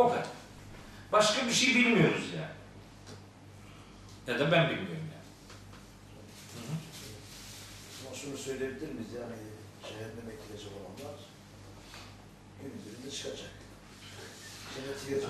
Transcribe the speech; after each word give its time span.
O 0.00 0.08
kadar. 0.08 0.26
Başka 1.12 1.46
bir 1.46 1.52
şey 1.52 1.74
bilmiyoruz 1.74 2.24
yani. 2.36 2.50
Ya 4.26 4.38
da 4.38 4.52
ben 4.52 4.70
bilmiyorum 4.70 5.08
yani. 5.12 5.26
Ama 8.06 8.16
şunu 8.16 8.36
söyleyebilir 8.36 8.92
miyiz 8.92 9.12
yani 9.20 9.34
cehenneme 9.82 10.32
gidecek 10.46 10.72
olanlar 10.72 11.20
gün 12.62 12.72
birinde 12.84 13.16
çıkacak. 13.16 13.50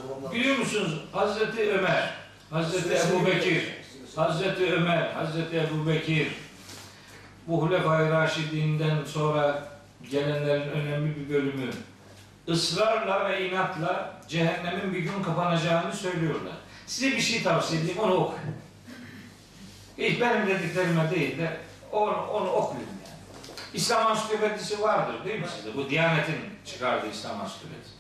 Olanlar... 0.09 0.33
Biliyor 0.33 0.57
musunuz 0.57 1.01
Hazreti 1.13 1.71
Ömer, 1.71 2.15
Hazreti 2.51 2.95
Ebu 2.95 3.27
Bekir, 3.27 3.75
Hazreti 4.17 4.73
Ömer, 4.73 5.13
Hazreti 5.13 5.57
Ebu 5.57 5.89
Bekir 5.89 6.29
bu 7.47 7.63
Hulefai 7.63 8.11
Raşidinden 8.11 9.05
sonra 9.05 9.69
gelenlerin 10.11 10.71
önemli 10.71 11.17
bir 11.17 11.35
bölümü 11.35 11.71
ısrarla 12.49 13.31
ve 13.31 13.49
inatla 13.49 14.21
cehennemin 14.29 14.95
bir 14.95 14.99
gün 14.99 15.23
kapanacağını 15.23 15.93
söylüyorlar. 15.93 16.53
Size 16.87 17.17
bir 17.17 17.21
şey 17.21 17.43
tavsiye 17.43 17.81
edeyim, 17.81 17.99
onu 17.99 18.15
okuyun. 18.15 18.57
Hiç 19.99 20.21
benim 20.21 20.47
dediklerime 20.47 21.11
değil 21.11 21.39
de 21.39 21.57
onu, 21.93 22.27
onu 22.27 22.51
okuyun 22.51 22.87
yani. 22.87 23.19
İslam 23.75 24.07
Ansiklopedisi 24.07 24.83
vardır 24.83 25.25
değil 25.25 25.41
mi 25.41 25.47
sizde? 25.57 25.77
Bu 25.77 25.91
Diyanet'in 25.91 26.37
çıkardığı 26.67 27.11
İslam 27.11 27.41
Ansiklopedisi. 27.41 27.91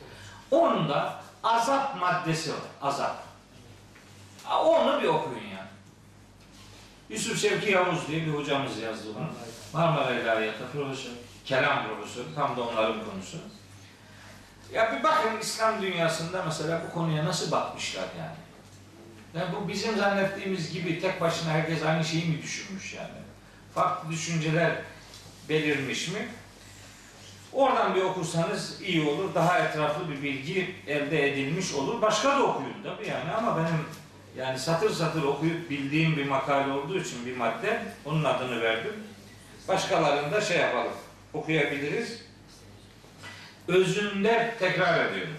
Onun 0.51 0.89
da 0.89 1.23
azap 1.43 2.01
maddesi 2.01 2.51
var. 2.51 2.59
Azap. 2.83 3.25
Onu 4.51 5.03
bir 5.03 5.09
okuyun 5.09 5.47
yani. 5.57 5.69
Yusuf 7.09 7.41
Şevki 7.41 7.71
Yavuz 7.71 8.09
diye 8.09 8.27
bir 8.27 8.35
hocamız 8.35 8.79
yazdı 8.79 9.09
bunu. 9.15 9.29
Marmara 9.73 10.15
İlahiyat'ta 10.15 10.65
profesör, 10.73 11.11
kelam 11.45 11.87
profesörü, 11.87 12.35
tam 12.35 12.57
da 12.57 12.63
onların 12.63 13.05
konusu. 13.05 13.37
Ya 14.73 14.93
bir 14.93 15.03
bakın 15.03 15.41
İslam 15.41 15.83
dünyasında 15.83 16.43
mesela 16.45 16.83
bu 16.89 16.95
konuya 16.95 17.25
nasıl 17.25 17.51
bakmışlar 17.51 18.05
yani. 18.19 18.37
Yani 19.35 19.57
bu 19.57 19.69
bizim 19.69 19.97
zannettiğimiz 19.97 20.73
gibi 20.73 21.01
tek 21.01 21.21
başına 21.21 21.51
herkes 21.51 21.83
aynı 21.83 22.05
şeyi 22.05 22.25
mi 22.25 22.43
düşünmüş 22.43 22.95
yani? 22.95 23.09
Farklı 23.75 24.11
düşünceler 24.11 24.73
belirmiş 25.49 26.09
mi? 26.09 26.29
Oradan 27.53 27.95
bir 27.95 28.03
okursanız 28.03 28.83
iyi 28.83 29.09
olur. 29.09 29.35
Daha 29.35 29.59
etraflı 29.59 30.11
bir 30.11 30.23
bilgi 30.23 30.75
elde 30.87 31.33
edilmiş 31.33 31.75
olur. 31.75 32.03
Başka 32.03 32.29
da 32.29 32.43
okuyun 32.43 32.83
tabii 32.83 33.09
yani 33.09 33.33
ama 33.33 33.57
benim 33.57 33.85
yani 34.37 34.59
satır 34.59 34.91
satır 34.91 35.23
okuyup 35.23 35.71
bildiğim 35.71 36.17
bir 36.17 36.29
makale 36.29 36.73
olduğu 36.73 36.99
için 36.99 37.27
bir 37.27 37.37
madde 37.37 37.83
onun 38.05 38.25
adını 38.25 38.63
verdim. 38.63 38.95
Başkalarını 39.69 40.33
da 40.33 40.41
şey 40.41 40.59
yapalım. 40.59 40.93
Okuyabiliriz. 41.35 42.30
Özünde 43.69 44.55
tekrar 44.59 45.07
ediyorum. 45.07 45.35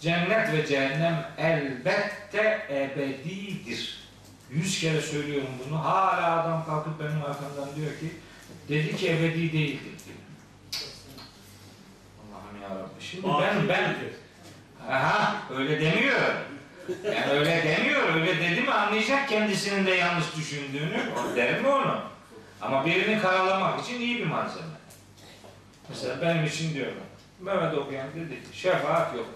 Cennet 0.00 0.52
ve 0.52 0.66
cehennem 0.66 1.30
elbette 1.38 2.66
ebedidir. 2.70 3.98
Yüz 4.50 4.80
kere 4.80 5.00
söylüyorum 5.00 5.48
bunu. 5.66 5.84
Hala 5.84 6.42
adam 6.42 6.66
kalkıp 6.66 7.00
benim 7.00 7.24
arkamdan 7.24 7.76
diyor 7.76 7.90
ki 7.90 8.10
dedi 8.68 8.96
ki 8.96 9.10
ebedi 9.10 9.52
değildir 9.52 9.92
diyor. 10.06 10.18
Allah'ım 12.20 12.62
ya 12.62 12.70
Rabbi. 12.70 13.04
Şimdi 13.04 13.26
ben 13.26 13.68
ben 13.68 13.94
aha 14.90 15.36
öyle 15.56 15.80
demiyor. 15.80 16.20
Yani 17.04 17.32
öyle 17.32 17.62
demiyor. 17.64 18.14
Öyle 18.14 18.40
dedi 18.40 18.60
mi 18.60 18.70
anlayacak 18.70 19.28
kendisinin 19.28 19.86
de 19.86 19.90
yanlış 19.90 20.36
düşündüğünü. 20.36 21.00
O 21.16 21.36
derim 21.36 21.62
mi 21.62 21.68
onu? 21.68 22.00
Ama 22.60 22.86
birini 22.86 23.20
karalamak 23.20 23.84
için 23.84 24.00
iyi 24.00 24.18
bir 24.18 24.26
malzeme. 24.26 24.66
Mesela 25.88 26.22
benim 26.22 26.44
için 26.44 26.74
diyorum. 26.74 26.94
Mehmet 27.40 27.74
okuyan 27.74 28.06
dedi 28.14 28.38
şefaat 28.52 29.14
yok. 29.14 29.26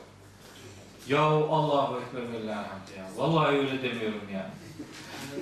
Ya 1.09 1.23
Allahu 1.23 2.01
Ekber 2.01 2.33
ve 2.33 2.47
ya. 2.47 2.65
Vallahi 3.17 3.57
öyle 3.57 3.83
demiyorum 3.83 4.23
yani. 4.33 4.51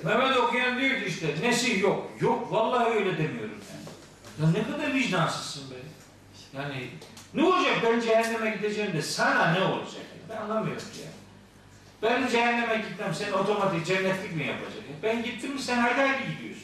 Mehmet 0.03 0.37
okuyan 0.37 0.79
diyor 0.79 0.99
ki 0.99 1.05
işte 1.05 1.27
nesih 1.41 1.81
yok. 1.81 2.11
Yok 2.19 2.51
vallahi 2.51 2.89
öyle 2.89 3.17
demiyorum 3.17 3.59
yani. 3.71 3.85
Ya 4.41 4.61
ne 4.61 4.71
kadar 4.71 4.93
vicdansızsın 4.93 5.71
be. 5.71 5.75
Yani 6.53 6.89
ne 7.33 7.43
olacak 7.43 7.73
ben 7.83 7.99
cehenneme 7.99 8.49
gideceğim 8.49 8.93
de 8.93 9.01
sana 9.01 9.51
ne 9.51 9.63
olacak? 9.63 10.05
Ben 10.29 10.37
anlamıyorum 10.37 10.83
yani. 10.99 11.19
Ben 12.03 12.27
cehenneme 12.27 12.77
gitmem 12.77 13.13
sen 13.13 13.31
otomatik 13.31 13.85
cennetlik 13.85 14.35
mi 14.35 14.47
yapacak? 14.47 14.83
Ben 15.03 15.23
gittim 15.23 15.53
mi 15.53 15.59
sen 15.59 15.77
haydi 15.77 16.01
haydi 16.01 16.21
gidiyorsun. 16.31 16.63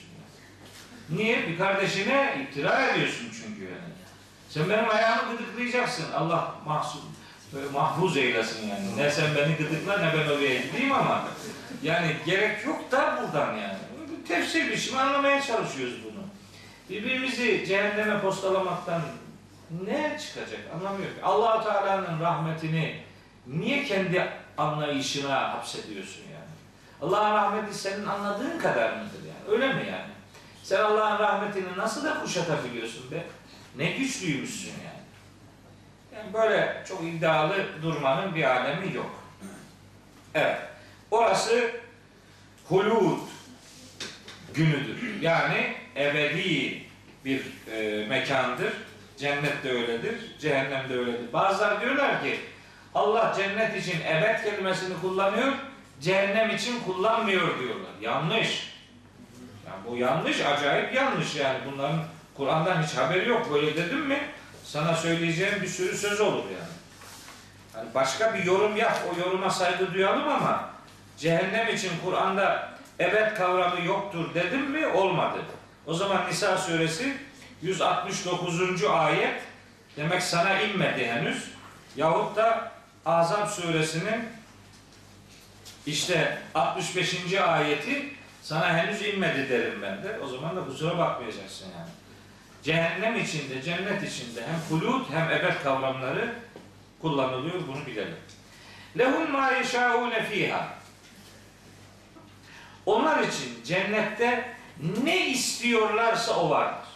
Niye? 1.09 1.47
Bir 1.47 1.57
kardeşine 1.57 2.47
iftira 2.47 2.87
ediyorsun 2.87 3.27
çünkü 3.31 3.63
yani. 3.63 3.94
Sen 4.55 4.69
benim 4.69 4.89
ayağımı 4.89 5.37
gıdıklayacaksın. 5.37 6.11
Allah 6.11 6.55
böyle 7.53 7.69
mahfuz 7.69 8.17
eylesin 8.17 8.67
yani. 8.67 8.97
Ne 8.97 9.11
sen 9.11 9.35
beni 9.35 9.55
gıdıkla 9.55 9.97
ne 9.97 10.13
ben 10.13 10.35
oraya 10.35 10.61
gideyim 10.61 10.91
ama 10.91 11.23
yani 11.83 12.15
gerek 12.25 12.65
yok 12.65 12.91
da 12.91 13.19
buradan 13.21 13.55
yani. 13.55 13.77
Tefsir 14.27 14.71
bir 14.71 14.77
şey 14.77 14.99
anlamaya 14.99 15.41
çalışıyoruz 15.41 15.95
bunu. 16.03 16.23
Birbirimizi 16.89 17.65
cehenneme 17.67 18.21
postalamaktan 18.21 19.01
ne 19.85 20.19
çıkacak 20.21 20.59
anlamıyorum. 20.75 21.17
allah 21.23 21.63
Teala'nın 21.63 22.21
rahmetini 22.21 23.03
niye 23.47 23.83
kendi 23.83 24.29
anlayışına 24.57 25.53
hapsediyorsun 25.53 26.21
yani? 26.21 26.51
Allah'ın 27.01 27.33
rahmeti 27.33 27.73
senin 27.73 28.05
anladığın 28.05 28.59
kadar 28.59 28.89
mıdır 28.89 29.21
yani? 29.27 29.55
Öyle 29.55 29.73
mi 29.73 29.89
yani? 29.91 30.11
Sen 30.63 30.83
Allah'ın 30.83 31.19
rahmetini 31.19 31.77
nasıl 31.77 32.05
da 32.05 32.21
kuşatabiliyorsun 32.21 33.11
be? 33.11 33.23
Ne 33.77 33.91
güçlüymüşsün 33.91 34.73
yani. 34.85 35.05
Yani 36.15 36.33
böyle 36.33 36.83
çok 36.87 37.03
iddialı 37.03 37.65
durmanın 37.81 38.35
bir 38.35 38.43
alemi 38.43 38.95
yok. 38.95 39.23
Evet. 40.35 40.57
Orası 41.11 41.71
hulud 42.65 43.19
günüdür. 44.53 45.21
Yani 45.21 45.75
ebedi 45.95 46.81
bir 47.25 47.41
e, 47.71 48.05
mekandır. 48.07 48.73
Cennet 49.17 49.63
de 49.63 49.71
öyledir, 49.71 50.15
cehennem 50.39 50.89
de 50.89 50.93
öyledir. 50.93 51.33
Bazılar 51.33 51.81
diyorlar 51.81 52.23
ki 52.23 52.39
Allah 52.95 53.33
cennet 53.37 53.83
için 53.83 54.01
ebed 54.01 54.43
kelimesini 54.43 55.01
kullanıyor, 55.01 55.53
cehennem 56.01 56.55
için 56.55 56.79
kullanmıyor 56.79 57.59
diyorlar. 57.59 57.91
Yanlış. 58.01 58.75
Yani 59.67 59.77
bu 59.87 59.97
yanlış, 59.97 60.41
acayip 60.41 60.93
yanlış 60.93 61.35
yani. 61.35 61.59
Bunların 61.71 61.99
Kur'an'dan 62.37 62.83
hiç 62.83 62.93
haberi 62.93 63.29
yok. 63.29 63.53
Böyle 63.53 63.77
dedim 63.77 63.99
mi 63.99 64.19
sana 64.63 64.95
söyleyeceğim 64.95 65.61
bir 65.61 65.67
sürü 65.67 65.97
söz 65.97 66.21
olur 66.21 66.43
yani. 66.43 66.73
yani 67.75 67.93
başka 67.95 68.33
bir 68.33 68.43
yorum 68.43 68.75
yap, 68.75 68.99
o 69.13 69.19
yoruma 69.19 69.49
saygı 69.49 69.93
duyalım 69.93 70.27
ama 70.27 70.69
cehennem 71.17 71.75
için 71.75 71.91
Kur'an'da 72.05 72.69
ebed 72.99 73.37
kavramı 73.37 73.85
yoktur 73.85 74.33
dedim 74.33 74.71
mi 74.71 74.87
olmadı. 74.87 75.37
O 75.85 75.93
zaman 75.93 76.27
Nisa 76.29 76.57
suresi 76.57 77.17
169. 77.61 78.83
ayet 78.83 79.41
demek 79.97 80.23
sana 80.23 80.61
inmedi 80.61 81.07
henüz. 81.07 81.51
Yahut 81.95 82.35
da 82.35 82.71
Azap 83.05 83.49
suresinin 83.49 84.29
işte 85.85 86.37
65. 86.55 87.33
ayeti 87.33 88.13
sana 88.41 88.77
henüz 88.77 89.01
inmedi 89.01 89.49
derim 89.49 89.81
ben 89.81 90.03
de. 90.03 90.19
O 90.19 90.27
zaman 90.27 90.55
da 90.55 90.65
kusura 90.65 90.97
bakmayacaksın 90.97 91.65
yani. 91.77 91.89
Cehennem 92.65 93.17
içinde, 93.17 93.61
cennet 93.61 94.03
içinde 94.03 94.41
hem 94.47 94.59
hulut 94.69 95.09
hem 95.11 95.31
ebed 95.31 95.63
kavramları 95.63 96.35
kullanılıyor. 97.01 97.67
Bunu 97.67 97.85
bilelim. 97.85 98.17
Lehum 98.97 99.31
ma 99.31 99.51
yeşâûne 99.51 100.23
fîhâ. 100.23 100.67
Onlar 102.85 103.19
için 103.19 103.63
cennette 103.65 104.55
ne 105.03 105.27
istiyorlarsa 105.27 106.39
o 106.39 106.49
vardır. 106.49 106.89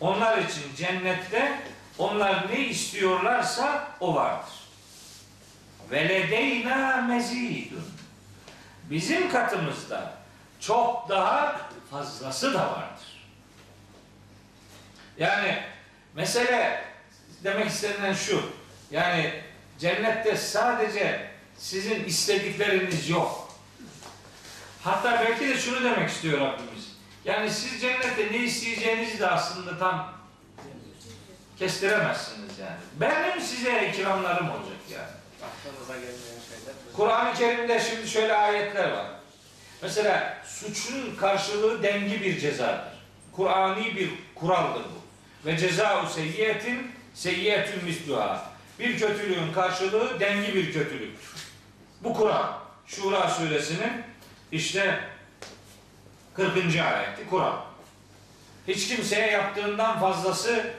Onlar 0.00 0.38
için 0.38 0.76
cennette 0.76 1.58
onlar 1.98 2.50
ne 2.50 2.60
istiyorlarsa 2.60 3.88
o 4.00 4.14
vardır. 4.14 4.54
Ve 5.90 6.08
ledeyna 6.08 6.96
mezidun. 6.96 7.88
Bizim 8.90 9.30
katımızda 9.30 10.14
çok 10.60 11.08
daha 11.08 11.60
fazlası 11.90 12.54
da 12.54 12.58
vardır. 12.58 12.93
Yani 15.18 15.62
mesele 16.14 16.84
demek 17.44 17.70
istenilen 17.70 18.14
şu. 18.14 18.42
Yani 18.90 19.42
cennette 19.78 20.36
sadece 20.36 21.30
sizin 21.58 22.04
istedikleriniz 22.04 23.10
yok. 23.10 23.54
Hatta 24.82 25.20
belki 25.20 25.48
de 25.48 25.58
şunu 25.58 25.84
demek 25.84 26.10
istiyor 26.10 26.40
Rabbimiz. 26.40 26.94
Yani 27.24 27.50
siz 27.50 27.80
cennette 27.80 28.32
ne 28.32 28.36
isteyeceğinizi 28.36 29.20
de 29.20 29.26
aslında 29.26 29.78
tam 29.78 30.14
kestiremezsiniz 31.58 32.58
yani. 32.58 32.76
Benim 33.00 33.40
size 33.40 33.88
ikramlarım 33.88 34.50
olacak 34.50 34.78
yani. 34.92 35.08
Kur'an-ı 36.96 37.34
Kerim'de 37.34 37.80
şimdi 37.80 38.08
şöyle 38.08 38.34
ayetler 38.34 38.90
var. 38.90 39.06
Mesela 39.82 40.38
suçun 40.46 41.16
karşılığı 41.16 41.82
dengi 41.82 42.20
bir 42.20 42.40
cezadır. 42.40 42.94
Kur'ani 43.32 43.96
bir 43.96 44.10
kuraldır 44.34 44.84
bu. 44.84 45.03
Ve 45.46 45.58
cezau 45.58 46.06
seyyiyetin 46.06 46.92
seyyiyetün 47.14 47.84
misluha. 47.84 48.50
bir 48.78 48.98
kötülüğün 48.98 49.52
karşılığı 49.52 50.20
dengi 50.20 50.54
bir 50.54 50.72
kötülüktür. 50.72 51.34
Bu 52.00 52.14
Kur'an. 52.14 52.58
Şura 52.86 53.28
suresinin 53.30 54.02
işte 54.52 55.00
40. 56.34 56.56
ayeti 56.56 57.30
Kur'an. 57.30 57.60
Hiç 58.68 58.88
kimseye 58.88 59.30
yaptığından 59.30 60.00
fazlası 60.00 60.72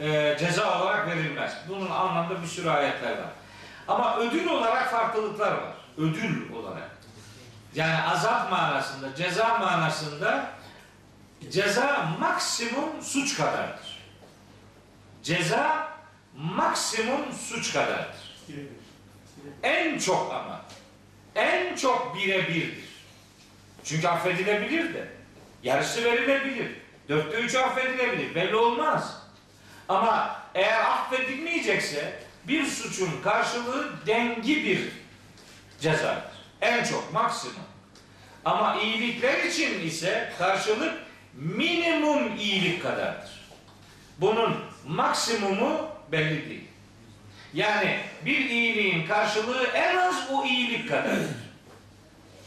e, 0.00 0.36
ceza 0.40 0.82
olarak 0.82 1.06
verilmez. 1.06 1.52
Bunun 1.68 1.90
anlamda 1.90 2.42
bir 2.42 2.46
sürü 2.46 2.70
ayetler 2.70 3.10
var. 3.10 3.30
Ama 3.88 4.18
ödül 4.18 4.46
olarak 4.46 4.90
farklılıklar 4.90 5.52
var. 5.52 5.74
Ödül 5.96 6.52
olarak. 6.52 6.90
Yani 7.74 8.02
azap 8.02 8.50
manasında, 8.50 9.14
ceza 9.14 9.58
manasında 9.58 10.50
ceza 11.50 12.16
maksimum 12.20 13.02
suç 13.02 13.36
kadardır. 13.36 13.98
Ceza 15.22 15.88
maksimum 16.36 17.32
suç 17.32 17.72
kadardır. 17.72 18.38
En 19.62 19.98
çok 19.98 20.32
ama 20.34 20.64
en 21.34 21.76
çok 21.76 22.16
birebirdir. 22.16 22.88
Çünkü 23.84 24.08
affedilebilir 24.08 24.94
de. 24.94 25.08
Yarısı 25.62 26.04
verilebilir. 26.04 26.72
Dörtte 27.08 27.36
üçü 27.36 27.58
affedilebilir. 27.58 28.34
Belli 28.34 28.56
olmaz. 28.56 29.22
Ama 29.88 30.42
eğer 30.54 30.84
affedilmeyecekse 30.84 32.22
bir 32.48 32.66
suçun 32.66 33.22
karşılığı 33.24 34.06
dengi 34.06 34.64
bir 34.64 34.88
cezadır. 35.80 36.22
En 36.60 36.84
çok 36.84 37.12
maksimum. 37.12 37.64
Ama 38.44 38.80
iyilikler 38.80 39.44
için 39.44 39.86
ise 39.86 40.32
karşılık 40.38 40.94
minimum 41.38 42.36
iyilik 42.36 42.82
kadardır. 42.82 43.30
Bunun 44.18 44.56
maksimumu 44.86 45.88
belli 46.12 46.48
değil. 46.48 46.68
Yani 47.54 48.00
bir 48.24 48.38
iyiliğin 48.50 49.06
karşılığı 49.06 49.66
en 49.66 49.96
az 49.96 50.14
o 50.32 50.44
iyilik 50.44 50.88
kadardır. 50.88 51.36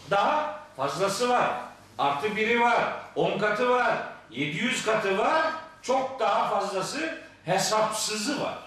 Daha 0.10 0.60
fazlası 0.78 1.30
var. 1.30 1.52
Artı 1.98 2.36
biri 2.36 2.62
var. 2.62 2.94
10 3.16 3.40
katı 3.40 3.70
var. 3.70 3.98
700 4.32 4.86
katı 4.86 5.18
var. 5.18 5.46
Çok 5.82 6.20
daha 6.20 6.50
fazlası 6.50 7.18
hesapsızı 7.46 8.42
var. 8.42 8.58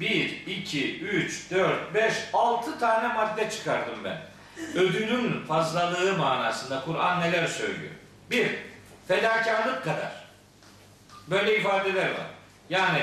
1, 0.00 0.46
2, 0.46 1.00
3, 1.00 1.50
4, 1.50 1.94
5, 1.94 2.14
6 2.32 2.78
tane 2.78 3.14
madde 3.14 3.50
çıkardım 3.50 4.04
ben. 4.04 4.33
Ödülün 4.74 5.46
fazlalığı 5.46 6.16
manasında 6.18 6.82
Kur'an 6.84 7.20
neler 7.20 7.46
söylüyor? 7.46 7.92
Bir, 8.30 8.50
fedakarlık 9.08 9.84
kadar. 9.84 10.12
Böyle 11.28 11.58
ifadeler 11.58 12.10
var. 12.10 12.26
Yani 12.70 13.02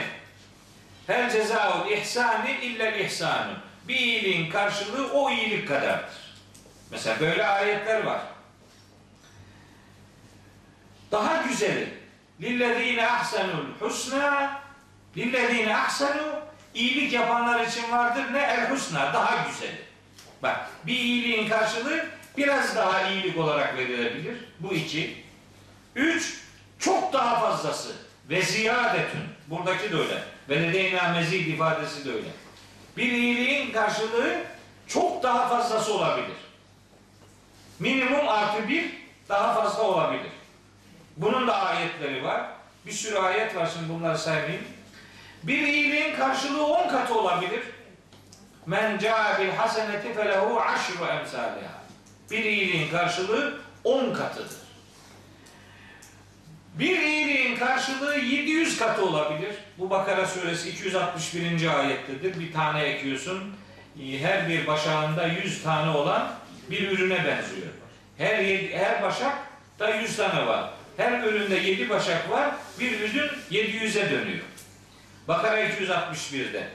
her 1.07 1.31
cezaul 1.31 1.92
ihsani 1.92 2.51
illa 2.51 2.92
ihsanu. 2.92 3.53
Bir 3.88 3.95
iyiliğin 3.95 4.51
karşılığı 4.51 5.13
o 5.13 5.31
iyilik 5.31 5.68
kadardır. 5.68 6.15
Mesela 6.92 7.19
böyle 7.19 7.45
ayetler 7.45 8.03
var. 8.03 8.21
Daha 11.12 11.42
güzeli. 11.42 12.01
Lillezine 12.42 13.07
ahsenul 13.07 13.65
husna 13.80 14.62
lillezine 15.18 15.77
ahsenu 15.77 16.39
iyilik 16.74 17.13
yapanlar 17.13 17.68
için 17.68 17.92
vardır 17.92 18.33
ne 18.33 18.39
el 18.39 18.69
husna 18.69 19.13
daha 19.13 19.48
güzeli. 19.48 19.90
Bak 20.43 20.69
bir 20.88 20.95
iyiliğin 20.95 21.49
karşılığı 21.49 22.05
biraz 22.38 22.75
daha 22.75 23.09
iyilik 23.09 23.38
olarak 23.38 23.77
verilebilir. 23.77 24.38
Bu 24.59 24.73
iki. 24.73 25.23
Üç, 25.95 26.39
çok 26.79 27.13
daha 27.13 27.39
fazlası. 27.39 27.95
Ve 28.29 28.41
ziyadetün. 28.41 29.21
Buradaki 29.47 29.91
de 29.91 29.95
öyle. 29.95 30.23
Ve 30.49 30.61
nedeyna 30.61 31.09
mezid 31.09 31.47
ifadesi 31.47 32.05
de 32.05 32.11
öyle. 32.11 32.27
Bir 32.97 33.11
iyiliğin 33.11 33.71
karşılığı 33.71 34.38
çok 34.88 35.23
daha 35.23 35.47
fazlası 35.47 35.93
olabilir. 35.93 36.38
Minimum 37.79 38.29
artı 38.29 38.69
bir 38.69 38.91
daha 39.29 39.61
fazla 39.61 39.83
olabilir. 39.83 40.31
Bunun 41.17 41.47
da 41.47 41.55
ayetleri 41.55 42.23
var. 42.23 42.41
Bir 42.85 42.91
sürü 42.91 43.17
ayet 43.17 43.55
var 43.55 43.69
şimdi 43.73 43.93
bunları 43.93 44.17
saymayayım. 44.17 44.63
Bir 45.43 45.67
iyiliğin 45.67 46.15
karşılığı 46.15 46.65
on 46.65 46.89
katı 46.89 47.19
olabilir. 47.19 47.61
Men 48.65 48.97
caa 48.97 49.39
bil 49.39 49.49
haseneti 49.49 50.13
felehu 50.13 50.61
aşru 50.61 51.05
emsaliha. 51.05 51.81
Bir 52.31 52.43
iyiliğin 52.43 52.91
karşılığı 52.91 53.57
on 53.83 54.13
katıdır. 54.13 54.61
Bir 56.73 57.01
iyiliğin 57.01 57.55
karşılığı 57.55 58.17
700 58.17 58.79
katı 58.79 59.05
olabilir. 59.05 59.55
Bu 59.77 59.89
Bakara 59.89 60.27
suresi 60.27 60.69
261. 60.69 61.79
ayettedir. 61.79 62.39
Bir 62.39 62.53
tane 62.53 62.81
ekiyorsun. 62.81 63.55
Her 64.21 64.49
bir 64.49 64.67
başağında 64.67 65.27
100 65.27 65.63
tane 65.63 65.89
olan 65.89 66.33
bir 66.69 66.91
ürüne 66.91 67.17
benziyor. 67.17 67.67
Her 68.17 68.43
her 68.77 69.03
başak 69.03 69.37
da 69.79 69.95
100 69.95 70.17
tane 70.17 70.47
var. 70.47 70.69
Her 70.97 71.23
üründe 71.23 71.55
7 71.55 71.89
başak 71.89 72.29
var. 72.29 72.51
Bir 72.79 72.99
ürün 72.99 73.29
700'e 73.51 74.11
dönüyor. 74.11 74.45
Bakara 75.27 75.61
261'de. 75.61 76.67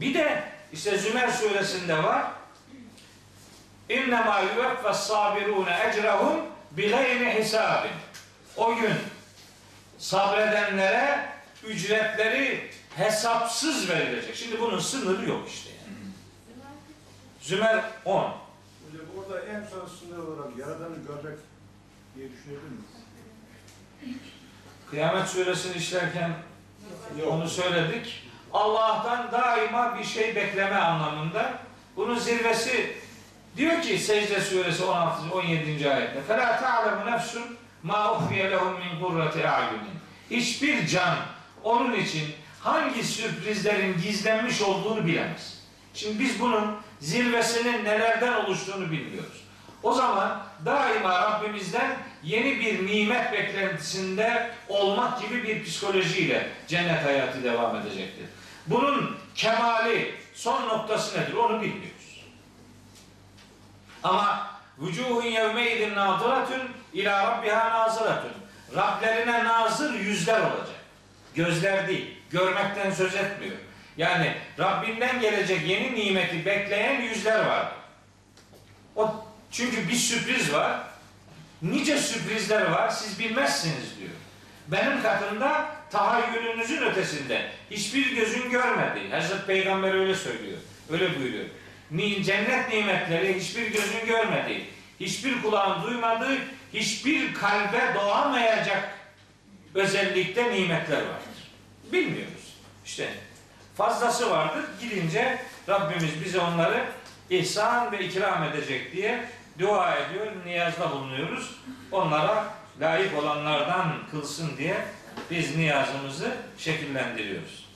Bir 0.00 0.14
de 0.14 0.42
işte 0.72 0.98
Zümer 0.98 1.28
suresinde 1.30 2.02
var. 2.02 2.32
İnnemâ 3.88 4.40
yuvaffas 4.40 5.06
sabirûne 5.06 5.78
ecrahum 5.88 6.40
bigayri 6.70 7.42
hisabin. 7.42 7.90
O 8.56 8.74
gün 8.74 8.94
sabredenlere 9.98 11.28
ücretleri 11.64 12.70
hesapsız 12.96 13.90
verilecek. 13.90 14.36
Şimdi 14.36 14.60
bunun 14.60 14.78
sınırı 14.78 15.28
yok 15.28 15.48
işte. 15.48 15.70
Yani. 15.70 15.96
Zümer 17.40 17.84
10. 18.04 18.14
Hocam 18.20 18.36
orada 19.18 19.46
en 19.46 19.64
son 19.64 19.88
sınır 19.98 20.18
olarak 20.18 20.58
Yaradan'ı 20.58 20.96
görmek 21.06 21.38
diye 22.16 22.28
düşünebilir 22.32 22.62
miyiz? 22.70 24.20
Kıyamet 24.90 25.28
suresini 25.28 25.76
işlerken 25.76 26.32
onu 27.28 27.48
söyledik. 27.48 28.29
Allah'tan 28.53 29.31
daima 29.31 29.97
bir 29.99 30.03
şey 30.03 30.35
bekleme 30.35 30.75
anlamında. 30.75 31.53
Bunun 31.95 32.19
zirvesi 32.19 32.95
diyor 33.57 33.81
ki 33.81 33.99
Secde 33.99 34.41
suresi 34.41 34.83
16. 34.83 35.33
17. 35.33 35.89
ayette. 35.89 36.19
فَلَا 36.29 36.59
تَعْلَمُ 36.59 37.11
نَفْسٌ 37.11 37.37
مَا 37.85 37.93
اُخْفِيَ 37.93 38.51
لَهُمْ 38.51 38.73
مِنْ 38.81 39.03
قُرَّةِ 39.03 39.41
اَعْيُنٍ 39.41 39.85
Hiçbir 40.31 40.87
can 40.87 41.15
onun 41.63 41.93
için 41.93 42.35
hangi 42.61 43.03
sürprizlerin 43.03 43.97
gizlenmiş 44.03 44.61
olduğunu 44.61 45.05
bilemez. 45.05 45.61
Şimdi 45.93 46.19
biz 46.19 46.39
bunun 46.39 46.77
zirvesinin 46.99 47.85
nelerden 47.85 48.33
oluştuğunu 48.33 48.91
bilmiyoruz. 48.91 49.45
O 49.83 49.93
zaman 49.93 50.43
daima 50.65 51.21
Rabbimizden 51.21 51.97
yeni 52.23 52.59
bir 52.59 52.87
nimet 52.87 53.33
beklentisinde 53.33 54.51
olmak 54.69 55.21
gibi 55.21 55.43
bir 55.43 55.63
psikolojiyle 55.63 56.47
cennet 56.67 57.05
hayatı 57.05 57.43
devam 57.43 57.75
edecektir. 57.75 58.25
Bunun 58.66 59.16
kemali, 59.34 60.14
son 60.34 60.68
noktası 60.68 61.20
nedir 61.20 61.34
onu 61.34 61.62
bilmiyoruz. 61.62 62.24
Ama 64.02 64.50
vücuhun 64.78 65.22
yevmeydin 65.22 65.94
nadıratun 65.94 66.62
ila 66.92 67.26
rabbiha 67.26 67.70
nazıratun. 67.70 68.32
Rablerine 68.76 69.44
nazır 69.44 69.94
yüzler 69.94 70.40
olacak. 70.40 70.80
Gözler 71.34 71.88
değil. 71.88 72.16
Görmekten 72.30 72.90
söz 72.90 73.14
etmiyor. 73.14 73.56
Yani 73.96 74.36
Rabbinden 74.58 75.20
gelecek 75.20 75.68
yeni 75.68 75.94
nimeti 75.94 76.46
bekleyen 76.46 77.00
yüzler 77.00 77.46
var. 77.46 77.72
O 78.96 79.24
çünkü 79.50 79.88
bir 79.88 79.96
sürpriz 79.96 80.52
var. 80.52 80.80
Nice 81.62 81.98
sürprizler 81.98 82.70
var. 82.70 82.90
Siz 82.90 83.18
bilmezsiniz 83.18 83.98
diyor. 83.98 84.10
Benim 84.68 85.02
katımda 85.02 85.66
tahayyülünüzün 85.90 86.82
ötesinde 86.82 87.50
hiçbir 87.70 88.16
gözün 88.16 88.50
görmedi. 88.50 89.10
Hazreti 89.10 89.46
Peygamber 89.46 89.94
öyle 89.94 90.14
söylüyor. 90.14 90.58
Öyle 90.90 91.18
buyuruyor. 91.20 91.44
Cennet 92.24 92.72
nimetleri 92.72 93.40
hiçbir 93.40 93.66
gözün 93.66 94.06
görmedi. 94.06 94.64
Hiçbir 95.00 95.42
kulağın 95.42 95.82
duymadığı, 95.82 96.38
hiçbir 96.74 97.34
kalbe 97.34 97.94
doğamayacak 97.94 98.98
özellikte 99.74 100.52
nimetler 100.52 100.96
vardır. 100.96 101.50
Bilmiyoruz. 101.92 102.54
İşte 102.86 103.08
fazlası 103.76 104.30
vardır. 104.30 104.64
Gidince 104.80 105.38
Rabbimiz 105.68 106.24
bize 106.24 106.40
onları 106.40 106.84
ihsan 107.30 107.92
ve 107.92 108.04
ikram 108.04 108.44
edecek 108.44 108.92
diye 108.92 109.24
dua 109.58 109.96
ediyor, 109.96 110.26
niyazda 110.44 110.90
bulunuyoruz. 110.90 111.56
Onlara 111.92 112.44
layık 112.80 113.18
olanlardan 113.18 113.92
kılsın 114.10 114.56
diye 114.56 114.84
biz 115.30 115.56
niyazımızı 115.56 116.36
şekillendiriyoruz. 116.58 117.68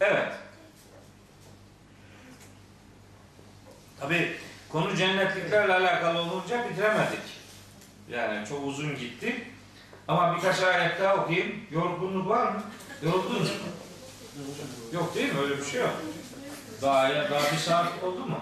Evet. 0.00 0.32
Tabi 4.00 4.36
konu 4.68 4.96
cennetliklerle 4.96 5.74
alakalı 5.74 6.18
olunca 6.18 6.68
bitiremedik. 6.70 7.22
Yani 8.10 8.48
çok 8.48 8.66
uzun 8.66 8.96
gitti. 8.96 9.44
Ama 10.08 10.36
birkaç 10.36 10.62
ayet 10.62 11.00
daha 11.00 11.14
okuyayım. 11.14 11.60
Yorgunluk 11.70 12.28
var 12.28 12.52
mı? 12.52 12.62
Yoruldunuz 13.02 13.50
mu? 13.50 13.68
Yok 14.92 15.14
değil 15.14 15.32
mi? 15.32 15.40
Öyle 15.40 15.58
bir 15.58 15.64
şey 15.64 15.80
yok. 15.80 16.02
Daha, 16.82 17.08
ya, 17.08 17.30
daha 17.30 17.52
bir 17.52 17.56
saat 17.56 18.02
oldu 18.02 18.26
mu? 18.26 18.38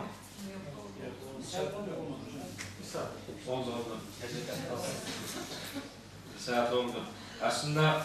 Oldu 3.48 3.70
oldu. 3.70 3.96
Saat 6.38 6.72
oldu. 6.72 7.04
Aslında 7.42 8.02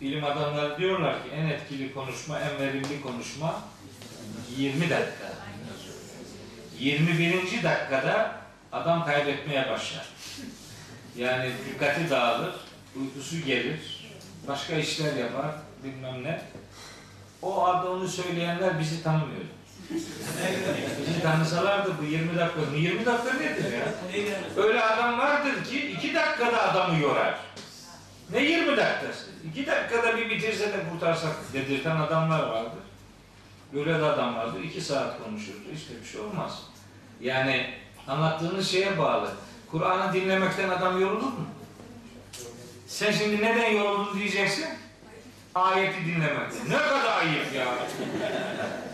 bilim 0.00 0.24
adamları 0.24 0.78
diyorlar 0.78 1.22
ki 1.22 1.28
en 1.34 1.46
etkili 1.46 1.94
konuşma, 1.94 2.40
en 2.40 2.58
verimli 2.58 3.02
konuşma 3.02 3.62
20 4.56 4.80
dakika. 4.80 5.32
21. 6.78 7.62
dakikada 7.62 8.40
adam 8.72 9.04
kaybetmeye 9.04 9.70
başlar. 9.70 10.06
Yani 11.16 11.50
dikkati 11.70 12.10
dağılır, 12.10 12.54
uykusu 12.96 13.40
gelir, 13.40 14.08
başka 14.48 14.76
işler 14.76 15.16
yapar, 15.16 15.54
bilmem 15.84 16.24
ne. 16.24 16.42
O 17.42 17.64
onu 17.90 18.08
söyleyenler 18.08 18.80
bizi 18.80 19.02
tanımıyor. 19.02 19.44
Bizi 19.90 21.22
tanısalardı 21.22 21.92
bu 22.00 22.04
20 22.04 22.36
dakika, 22.38 22.60
bu 22.72 22.76
20 22.76 23.06
dakika 23.06 23.32
nedir 23.34 23.72
ya? 23.72 23.86
Öyle 24.56 24.82
adam 24.82 25.18
vardır 25.18 25.64
ki 25.64 25.86
2 25.86 26.14
dakikada 26.14 26.70
adamı 26.70 27.02
yorar. 27.02 27.38
Ne 28.32 28.42
20 28.42 28.76
dakikası? 28.76 29.26
2 29.50 29.66
dakikada 29.66 30.16
bir 30.16 30.30
bitirse 30.30 30.72
de 30.72 30.76
kurtarsak 30.92 31.32
dedirten 31.52 31.96
adamlar 31.96 32.42
vardır. 32.46 32.82
Böyle 33.74 33.98
de 33.98 34.04
adam 34.04 34.36
vardır. 34.36 34.60
2 34.64 34.80
saat 34.80 35.24
konuşurdu. 35.24 35.64
İşte 35.74 35.94
bir 36.02 36.08
şey 36.08 36.20
olmaz. 36.20 36.62
Yani 37.20 37.74
anlattığınız 38.08 38.70
şeye 38.70 38.98
bağlı. 38.98 39.30
Kur'an'ı 39.70 40.12
dinlemekten 40.12 40.68
adam 40.68 41.00
yorulur 41.00 41.22
mu? 41.22 41.46
Sen 42.86 43.12
şimdi 43.12 43.36
neden 43.36 43.70
yoruldun 43.70 44.18
diyeceksin? 44.18 44.66
Ayeti 45.56 46.06
dinlemekten. 46.06 46.70
Ne 46.70 46.76
kadar 46.78 47.18
ayıp 47.18 47.54
ya. 47.54 47.64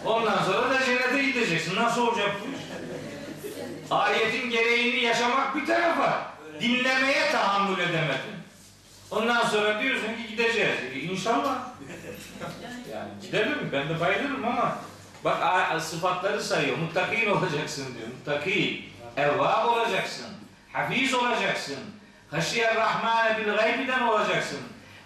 Ondan 0.05 0.43
sonra 0.45 0.71
da 0.71 0.85
cennete 0.85 1.23
gideceksin. 1.23 1.77
Nasıl 1.77 2.07
olacak 2.07 2.31
bu 2.41 2.57
iş? 2.57 2.63
Ayetin 3.91 4.51
gereğini 4.51 5.01
yaşamak 5.01 5.57
bir 5.57 5.67
tarafa. 5.67 6.33
Dinlemeye 6.61 7.31
tahammül 7.33 7.79
edemedin. 7.79 8.37
Ondan 9.11 9.45
sonra 9.45 9.83
diyorsun 9.83 10.07
ki 10.07 10.29
gideceğiz. 10.29 10.79
E, 10.95 10.99
İnşallah. 11.01 11.59
Yani 12.93 13.09
gidelim. 13.23 13.71
Ben 13.73 13.89
de 13.89 14.01
bayılırım 14.01 14.45
ama 14.45 14.79
bak 15.25 15.37
sıfatları 15.83 16.43
sayıyor. 16.43 16.77
Muttakin 16.79 17.31
olacaksın 17.31 17.87
diyor. 17.99 18.09
Muttaki. 18.09 18.85
Evvab 19.17 19.69
olacaksın. 19.69 20.27
Hafiz 20.73 21.15
olacaksın. 21.15 21.79
Haşiyer 22.31 22.77
Rahmane 22.77 23.39
bil 23.39 23.55
gaybiden 23.55 24.03
olacaksın. 24.03 24.59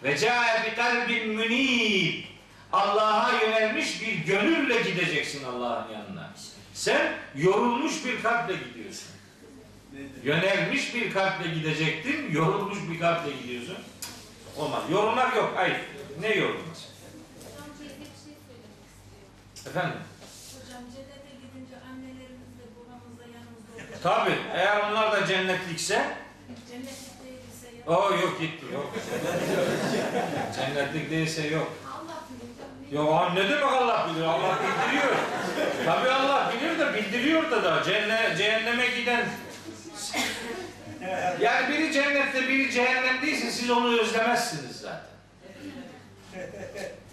Ve 0.03 0.19
cae 0.19 0.67
bi 0.67 0.75
kalbin 0.75 1.29
münib. 1.29 2.25
Allah'a 2.73 3.43
yönelmiş 3.43 4.03
bir 4.03 4.15
gönülle 4.15 4.83
gideceksin 4.83 5.45
Allah'ın 5.45 5.93
yanına. 5.93 6.33
Sen 6.75 7.13
yorulmuş 7.35 8.05
bir 8.05 8.23
kalple 8.23 8.55
gidiyorsun. 8.55 9.09
Yönelmiş 10.25 10.95
bir 10.95 11.13
kalple 11.13 11.51
gidecektin, 11.51 12.33
yorulmuş 12.33 12.79
bir 12.91 13.01
kalple 13.01 13.31
gidiyorsun. 13.43 13.77
Olmaz. 14.57 14.83
Yorulmak 14.91 15.37
yok. 15.37 15.53
Hayır. 15.57 15.77
Ne 16.21 16.29
istiyor. 16.29 16.55
Efendim? 19.67 19.99
Hocam 20.55 20.83
cennete 20.95 21.33
gidince 21.43 21.77
annelerimiz 21.91 22.51
de 22.59 22.65
babamız 22.77 23.19
da 23.19 23.23
yanımızda 23.23 23.73
olacak. 23.75 24.03
Tabi. 24.03 24.31
Eğer 24.55 24.91
onlar 24.91 25.13
da 25.13 25.27
cennetlikse 25.27 26.17
Cennetlik 26.71 27.06
değilse 27.87 27.93
ya. 27.93 27.99
o 27.99 28.15
yok 28.15 28.41
gitti. 28.41 28.67
Yok. 28.75 28.93
Cennetlik 30.57 31.11
değilse 31.11 31.47
yok. 31.47 31.73
Yok 32.91 33.33
ne 33.35 33.49
demek 33.49 33.65
Allah 33.65 34.11
bilir? 34.11 34.25
Allah 34.25 34.59
bildiriyor. 34.63 35.15
Tabi 35.85 36.09
Allah 36.09 36.53
bilir 36.55 36.79
de 36.79 36.95
bildiriyor 36.95 37.51
da 37.51 37.65
da 37.65 37.83
cenne, 37.83 38.35
cehenneme 38.39 38.87
giden 38.87 39.29
yani 41.41 41.69
biri 41.69 41.93
cennette 41.93 42.49
biri 42.49 42.71
cehennemdeyse 42.71 43.51
siz 43.51 43.71
onu 43.71 44.01
özlemezsiniz 44.01 44.77
zaten. 44.81 45.01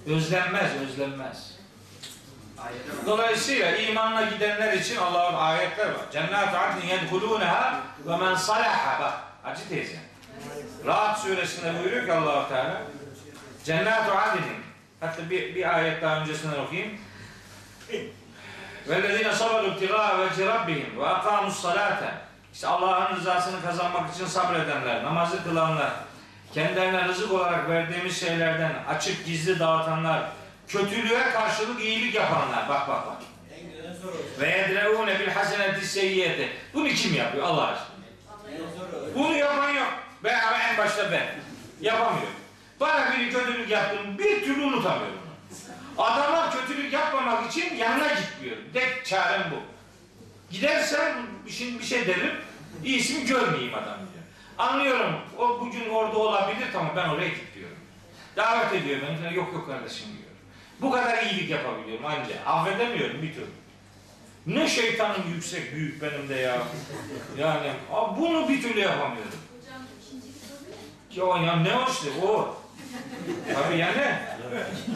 Özlenmez, 0.07 0.71
özlenmez. 0.81 1.53
Dolayısıyla 3.05 3.77
imanla 3.77 4.21
gidenler 4.29 4.73
için 4.73 4.97
Allah'ın 4.97 5.35
ayetler 5.35 5.85
var. 5.85 6.11
Cennet 6.11 6.33
adnin 6.33 6.87
yedhulûneha 6.87 7.81
ve 8.05 8.17
men 8.17 8.35
salaha. 8.35 9.01
Bak 9.01 9.13
Hacı 9.43 9.69
teyze. 9.69 10.12
Rahat 10.86 11.18
suresinde 11.18 11.72
buyuruyor 11.78 12.06
ki 12.06 12.12
allah 12.12 12.48
Teala 12.48 12.82
Cennet 13.64 13.88
adnin 13.88 14.68
Hatta 15.00 15.30
bir, 15.30 15.54
bir 15.54 15.76
ayet 15.76 16.02
daha 16.02 16.20
öncesinden 16.20 16.58
okuyayım. 16.58 16.98
وَالَّذ۪ينَ 18.88 19.30
صَبَرُوا 19.32 19.70
ابْتِغَاءَ 19.72 20.10
وَجْهِ 20.20 20.42
رَبِّهِمْ 20.54 20.96
وَاَقَامُوا 20.98 21.50
الصَّلَاةَ 21.50 22.00
İşte 22.54 22.66
Allah'ın 22.66 23.16
rızasını 23.16 23.62
kazanmak 23.62 24.14
için 24.14 24.26
sabredenler, 24.26 25.04
namazı 25.04 25.44
kılanlar, 25.44 25.90
kendilerine 26.54 27.04
rızık 27.04 27.32
olarak 27.32 27.68
verdiğimiz 27.68 28.20
şeylerden 28.20 28.72
açık 28.88 29.26
gizli 29.26 29.58
dağıtanlar, 29.58 30.22
kötülüğe 30.68 31.30
karşılık 31.32 31.80
iyilik 31.80 32.14
yapanlar. 32.14 32.68
Bak 32.68 32.88
bak 32.88 33.06
bak. 33.06 33.16
Ve 34.40 34.48
yedreûne 34.48 35.20
bil 35.20 35.28
haseneti 35.28 35.86
seyyiyeti. 35.86 36.48
Bunu 36.74 36.88
kim 36.88 37.14
yapıyor 37.14 37.44
Allah 37.44 37.66
aşkına? 37.66 37.98
Bunu 39.14 39.36
yapan 39.36 39.70
yok. 39.70 39.92
Ben 40.23 40.39
ama 40.39 40.57
en 40.57 40.77
başta 40.77 41.11
ben. 41.11 41.25
Yapamıyorum. 41.81 42.33
Bana 42.79 43.13
biri 43.13 43.31
kötülük 43.31 43.69
yaptığını 43.69 44.17
bir 44.17 44.43
türlü 44.45 44.61
unutamıyorum. 44.63 45.19
Adama 45.97 46.49
kötülük 46.51 46.93
yapmamak 46.93 47.51
için 47.51 47.75
yanına 47.75 48.07
gitmiyorum. 48.07 48.63
Tek 48.73 49.05
çarem 49.05 49.51
bu. 49.51 49.55
Gidersem 50.53 51.13
şimdi 51.49 51.79
bir 51.79 51.83
şey 51.83 52.07
derim, 52.07 52.31
iyisini 52.83 53.25
görmeyeyim 53.25 53.73
adam 53.73 53.97
diyor. 53.97 54.23
Anlıyorum, 54.57 55.15
o 55.37 55.59
bugün 55.61 55.89
orada 55.89 56.17
olabilir, 56.17 56.67
tamam 56.73 56.91
ben 56.95 57.09
oraya 57.09 57.27
gitmiyorum. 57.27 57.77
Davet 58.35 58.73
ediyor 58.73 58.99
beni, 59.01 59.35
yok 59.35 59.53
yok 59.53 59.67
kardeşim 59.67 60.07
diyor. 60.07 60.29
Bu 60.81 60.91
kadar 60.91 61.23
iyilik 61.23 61.49
yapabiliyorum 61.49 62.05
anca. 62.05 62.35
Affedemiyorum 62.45 63.21
bir 63.21 63.33
türlü. 63.33 63.45
Ne 64.47 64.67
şeytanım 64.67 65.33
yüksek, 65.35 65.75
büyük 65.75 66.01
benim 66.01 66.29
de 66.29 66.35
ya. 66.35 66.57
Yani 67.37 67.71
bunu 68.17 68.49
bir 68.49 68.61
türlü 68.61 68.79
yapamıyorum. 68.79 69.31
Hocam 69.59 69.81
ikinci 70.01 70.27
bir 70.27 70.33
soru 70.47 70.69
ne? 70.69 70.75
Ya, 71.15 71.25
ya 71.25 71.55
ne 71.55 71.75
o 71.75 71.91
işte 71.91 72.07
o. 72.27 72.57
Tabii 73.53 73.77
yani. 73.77 74.19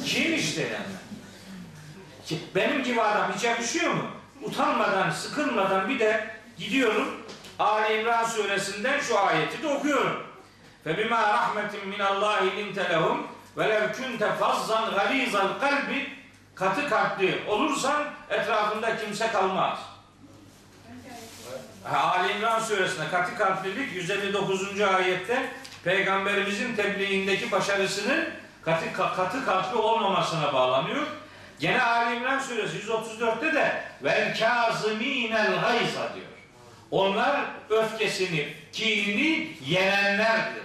Kim 0.05 0.35
işte 0.35 0.61
yani. 0.61 2.41
Benim 2.55 2.83
gibi 2.83 3.01
adam 3.01 3.31
içe 3.37 3.57
düşüyor 3.59 3.93
mu? 3.93 4.03
Utanmadan, 4.43 5.09
sıkılmadan 5.09 5.89
bir 5.89 5.99
de 5.99 6.27
gidiyorum 6.57 7.07
Ali 7.59 7.99
İmran 7.99 8.23
suresinden 8.23 8.99
şu 8.99 9.19
ayeti 9.19 9.63
de 9.63 9.67
okuyorum. 9.67 10.23
Ve 10.85 10.97
bima 10.97 11.21
rahmetin 11.21 11.87
min 11.87 11.99
Allahi 11.99 12.57
linte 12.57 12.89
lehum 12.89 13.27
ve 13.57 13.69
lev 13.69 13.93
kunte 13.93 14.33
fazzan 14.33 14.91
galizal 14.95 15.59
kalbi 15.59 16.09
katı 16.55 16.89
kalpli 16.89 17.43
olursan 17.47 18.03
etrafında 18.29 18.97
kimse 18.97 19.27
kalmaz. 19.27 19.79
Ali 21.93 22.33
İmran 22.33 22.59
suresinde 22.59 23.09
katı 23.11 23.37
kalplilik 23.37 23.95
159. 23.95 24.81
ayette 24.81 25.51
peygamberimizin 25.83 26.75
tebliğindeki 26.75 27.51
başarısının 27.51 28.29
katı, 28.65 28.93
katı 28.93 29.45
kalpli 29.45 29.77
olmamasına 29.77 30.53
bağlanıyor. 30.53 31.07
Gene 31.59 31.81
Ali 31.81 32.15
İmran 32.15 32.39
suresi 32.39 32.77
134'te 32.77 33.53
de 33.53 33.83
vel 34.03 34.39
kazimînel 34.39 35.61
gayza 35.61 36.13
diyor. 36.15 36.27
Onlar 36.91 37.41
öfkesini, 37.69 38.53
kinini 38.73 39.57
yenenlerdir. 39.65 40.63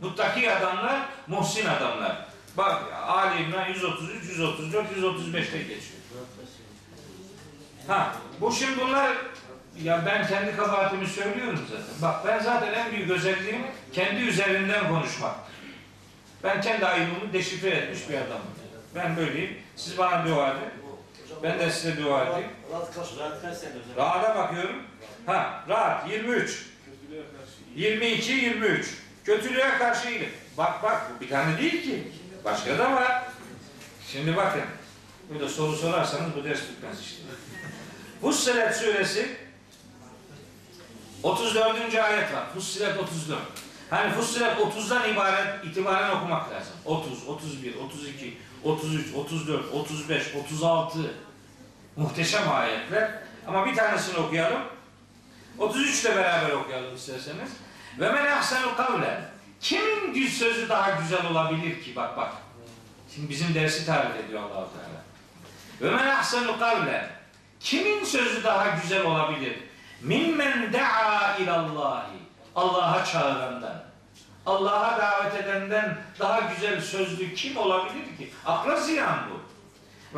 Muttaki 0.00 0.52
adamlar, 0.52 1.00
muhsin 1.26 1.66
adamlar. 1.66 2.26
Bak 2.56 2.82
Ali 3.08 3.42
İmran 3.42 3.68
133, 3.68 4.30
134, 4.30 4.86
135'te 4.96 5.58
geçiyor. 5.58 6.02
Ha, 7.86 8.14
bu 8.40 8.52
şimdi 8.52 8.80
bunlar 8.80 9.12
ya 9.82 10.02
ben 10.06 10.26
kendi 10.26 10.56
kabahatimi 10.56 11.06
söylüyorum 11.06 11.60
zaten. 11.70 12.02
Bak 12.02 12.26
ben 12.26 12.38
zaten 12.38 12.72
en 12.72 12.92
büyük 12.92 13.10
özelliğim 13.10 13.62
kendi 13.92 14.20
üzerinden 14.22 14.88
konuşmak. 14.88 15.34
Ben 16.44 16.60
kendi 16.60 16.86
ayıbımı 16.86 17.32
deşifre 17.32 17.70
etmiş 17.70 18.08
bir 18.08 18.14
adamım. 18.14 18.46
Ben 18.94 19.16
böyleyim. 19.16 19.58
Siz 19.76 19.98
bana 19.98 20.26
dua 20.26 20.50
edin. 20.50 20.68
Ben 21.42 21.58
de 21.58 21.70
size 21.70 22.02
dua 22.02 22.24
edeyim. 22.24 22.48
Rahat'a 23.96 24.34
bakıyorum. 24.34 24.76
Ha, 25.26 25.64
rahat 25.68 26.10
23. 26.10 26.66
22, 27.76 28.32
23. 28.32 28.86
Kötülüğe 29.24 29.78
karşı 29.78 30.08
iyilik. 30.10 30.28
Bak 30.58 30.82
bak 30.82 31.20
bir 31.20 31.28
tane 31.28 31.58
değil 31.58 31.82
ki. 31.82 32.12
Başka 32.44 32.78
da 32.78 32.92
var. 32.92 33.22
Şimdi 34.08 34.36
bakın. 34.36 34.62
Burada 35.30 35.48
soru 35.48 35.76
sorarsanız 35.76 36.36
bu 36.36 36.44
ders 36.44 36.60
bitmez 36.60 37.00
işte. 37.00 37.22
Fussilet 38.20 38.76
suresi 38.76 39.36
34. 41.22 41.94
ayet 41.94 42.34
var. 42.34 42.44
Fussilet 42.54 42.98
34. 42.98 43.38
Hani 43.90 44.12
Fussilet 44.12 44.58
30'dan 44.58 45.12
ibaret 45.12 45.64
itibaren 45.64 46.16
okumak 46.16 46.52
lazım. 46.52 46.74
30, 46.84 47.28
31, 47.28 47.74
32, 47.76 48.38
33, 48.64 49.14
34, 49.14 49.72
35, 49.74 50.34
36. 50.44 50.98
Muhteşem 51.96 52.52
ayetler. 52.52 53.10
Ama 53.46 53.66
bir 53.66 53.74
tanesini 53.74 54.16
okuyalım. 54.16 54.62
33 55.58 56.04
ile 56.04 56.16
beraber 56.16 56.50
okuyalım 56.50 56.94
isterseniz. 56.94 57.50
Ve 58.00 58.12
men 58.12 58.26
ahsenu 58.26 58.76
kavlen. 58.76 59.30
Kimin 59.60 60.14
bir 60.14 60.28
sözü 60.28 60.68
daha 60.68 60.90
güzel 60.90 61.26
olabilir 61.30 61.82
ki? 61.82 61.96
Bak 61.96 62.16
bak. 62.16 62.32
Şimdi 63.14 63.28
bizim 63.28 63.54
dersi 63.54 63.86
tarif 63.86 64.24
ediyor 64.24 64.42
allah 64.42 64.68
Teala. 64.72 65.02
Ve 65.80 65.96
men 65.96 66.08
ahsenu 66.08 66.58
kavlen. 66.58 67.08
Kimin 67.60 68.04
sözü 68.04 68.44
daha 68.44 68.68
güzel 68.82 69.04
olabilir? 69.04 69.58
Mimmen 70.02 70.72
da'a 70.72 71.36
ilallahi. 71.36 72.16
Allah'a 72.54 73.04
çağırandan. 73.04 73.84
Allah'a 74.46 74.98
davet 74.98 75.34
edenden 75.44 75.98
daha 76.20 76.40
güzel 76.40 76.80
sözlü 76.80 77.34
kim 77.34 77.56
olabilir 77.56 78.16
ki? 78.18 78.30
Akla 78.46 78.80
ziyan 78.80 79.18
bu. 79.30 79.42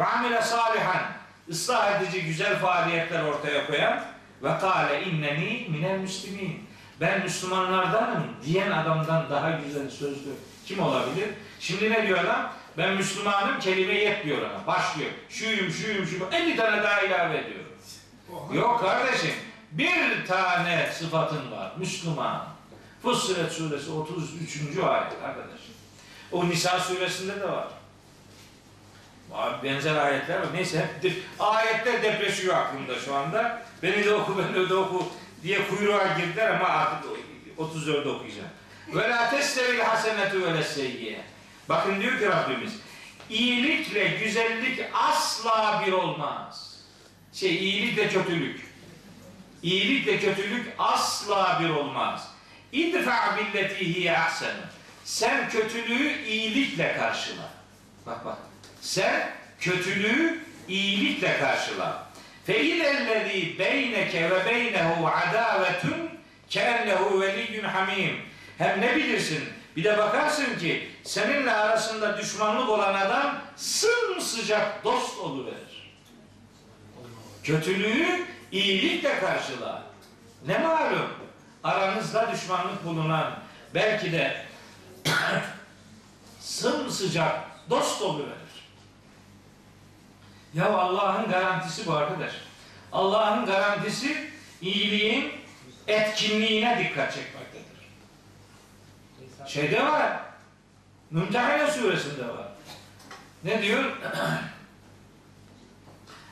Ve 0.00 0.04
amile 0.04 0.42
salihan. 0.42 1.02
ıslah 1.50 2.00
edici 2.00 2.22
güzel 2.24 2.58
faaliyetler 2.58 3.24
ortaya 3.24 3.66
koyan 3.66 4.00
ve 4.42 4.58
kâle 4.58 5.04
inneni 5.04 5.66
minel 5.70 5.98
müslimin. 5.98 6.68
Ben 7.00 7.22
Müslümanlardanım 7.22 8.24
diyen 8.44 8.70
adamdan 8.70 9.30
daha 9.30 9.50
güzel 9.50 9.90
sözlü 9.90 10.30
kim 10.66 10.80
olabilir? 10.80 11.28
Şimdi 11.60 11.90
ne 11.90 12.06
diyor 12.06 12.18
adam? 12.18 12.52
Ben 12.78 12.94
Müslümanım 12.94 13.60
kelime 13.60 13.94
yetmiyor 13.94 14.38
ona. 14.38 14.66
Başlıyor. 14.66 15.10
Şuyum, 15.28 15.70
şuyum, 15.70 16.06
şuyum. 16.06 16.28
50 16.32 16.56
tane 16.56 16.82
daha 16.82 17.00
ilave 17.00 17.38
ediyor. 17.38 17.64
Yok 18.52 18.80
kardeşim. 18.80 19.34
Bir 19.74 20.26
tane 20.26 20.90
sıfatın 20.98 21.52
var. 21.52 21.72
Müslüman. 21.78 22.46
Fussilet 23.02 23.52
suresi 23.52 23.90
33. 23.90 24.78
ayet 24.78 25.12
arkadaş. 25.24 25.60
O 26.32 26.48
Nisa 26.48 26.80
suresinde 26.80 27.40
de 27.40 27.48
var. 27.48 27.68
Benzer 29.64 29.96
ayetler 29.96 30.40
var. 30.40 30.46
Neyse 30.54 30.88
hep 31.02 31.12
ayetler 31.38 32.02
depreşiyor 32.02 32.56
aklımda 32.56 32.98
şu 32.98 33.14
anda. 33.14 33.62
Beni 33.82 34.04
de 34.04 34.14
oku, 34.14 34.38
beni 34.38 34.68
de 34.68 34.74
oku 34.74 35.08
diye 35.42 35.68
kuyruğa 35.68 36.18
girdiler 36.18 36.50
ama 36.50 36.68
artık 36.68 37.10
34'ü 37.58 38.08
okuyacağım. 38.08 38.48
Ve 38.94 39.08
la 39.08 39.30
testevil 39.30 39.80
hasenetu 39.80 40.42
ve 40.42 40.54
leseyyiye. 40.54 41.20
Bakın 41.68 42.00
diyor 42.00 42.18
ki 42.18 42.26
Rabbimiz 42.26 42.72
iyilikle 43.30 44.08
güzellik 44.08 44.80
asla 44.94 45.82
bir 45.86 45.92
olmaz. 45.92 46.80
Şey 47.32 47.56
iyilikle 47.56 48.08
kötülük. 48.08 48.73
İyilikle 49.64 50.20
kötülük 50.20 50.72
asla 50.78 51.60
bir 51.62 51.68
olmaz. 51.68 52.28
İdfa 52.72 53.36
billeti 53.36 53.94
hiye 53.94 54.18
ahsenu. 54.18 54.60
Sen 55.04 55.48
kötülüğü 55.48 56.24
iyilikle 56.24 56.96
karşıla. 56.96 57.48
Bak 58.06 58.24
bak. 58.24 58.38
Sen 58.80 59.30
kötülüğü 59.60 60.40
iyilikle 60.68 61.38
karşıla. 61.38 62.06
Fe 62.46 62.64
idellezî 62.64 63.58
beyneke 63.58 64.30
ve 64.30 64.46
beynehu 64.46 65.08
adavetun 65.08 66.10
keennehu 66.50 67.20
veliyyun 67.20 67.64
hamim. 67.64 68.16
Hem 68.58 68.80
ne 68.80 68.96
bilirsin? 68.96 69.44
Bir 69.76 69.84
de 69.84 69.98
bakarsın 69.98 70.58
ki 70.58 70.88
seninle 71.04 71.52
arasında 71.52 72.18
düşmanlık 72.18 72.68
olan 72.68 72.94
adam 72.94 73.38
sımsıcak 73.56 74.84
dost 74.84 75.18
oluverir. 75.18 75.92
Kötülüğü 77.42 78.33
iyilikle 78.54 79.20
karşıla. 79.20 79.82
Ne 80.46 80.58
malum? 80.58 81.10
Aranızda 81.64 82.32
düşmanlık 82.32 82.84
bulunan 82.84 83.32
belki 83.74 84.12
de 84.12 84.46
sımsıcak 86.40 87.40
dost 87.70 88.02
oluverir. 88.02 88.34
Ya 90.54 90.72
Allah'ın 90.72 91.30
garantisi 91.30 91.86
bu 91.86 91.92
arkadaş. 91.92 92.32
Allah'ın 92.92 93.46
garantisi 93.46 94.30
iyiliğin 94.62 95.32
etkinliğine 95.86 96.78
dikkat 96.78 97.14
çekmektedir. 97.14 97.64
Şeyde 99.46 99.84
var. 99.84 100.20
Mümtehane 101.10 101.70
suresinde 101.70 102.28
var. 102.28 102.48
Ne 103.44 103.62
diyor? 103.62 103.84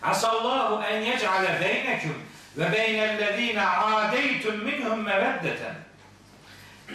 Asallahu 0.03 0.85
en 0.85 1.01
yec'ale 1.01 1.61
beynekum 1.61 2.23
ve 2.57 2.73
beynellezine 2.73 3.67
adeytum 3.67 4.65
minhum 4.65 5.03
meveddeten. 5.03 5.75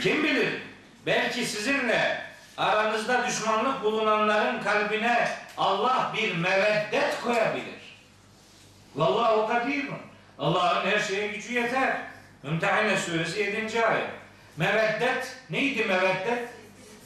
Kim 0.01 0.23
bilir? 0.23 0.61
Belki 1.05 1.45
sizinle 1.45 2.21
aranızda 2.57 3.27
düşmanlık 3.27 3.83
bulunanların 3.83 4.63
kalbine 4.63 5.29
Allah 5.57 6.11
bir 6.17 6.35
meveddet 6.35 7.21
koyabilir. 7.23 7.97
Vallahu 8.95 9.47
kadirun. 9.47 9.97
Allah'ın 10.39 10.89
her 10.91 10.99
şeye 10.99 11.27
gücü 11.27 11.53
yeter. 11.53 11.97
Mümtehane 12.43 12.97
suresi 12.97 13.39
7. 13.39 13.85
ayet. 13.85 14.09
Meveddet 14.57 15.37
neydi 15.49 15.85
meveddet? 15.85 16.49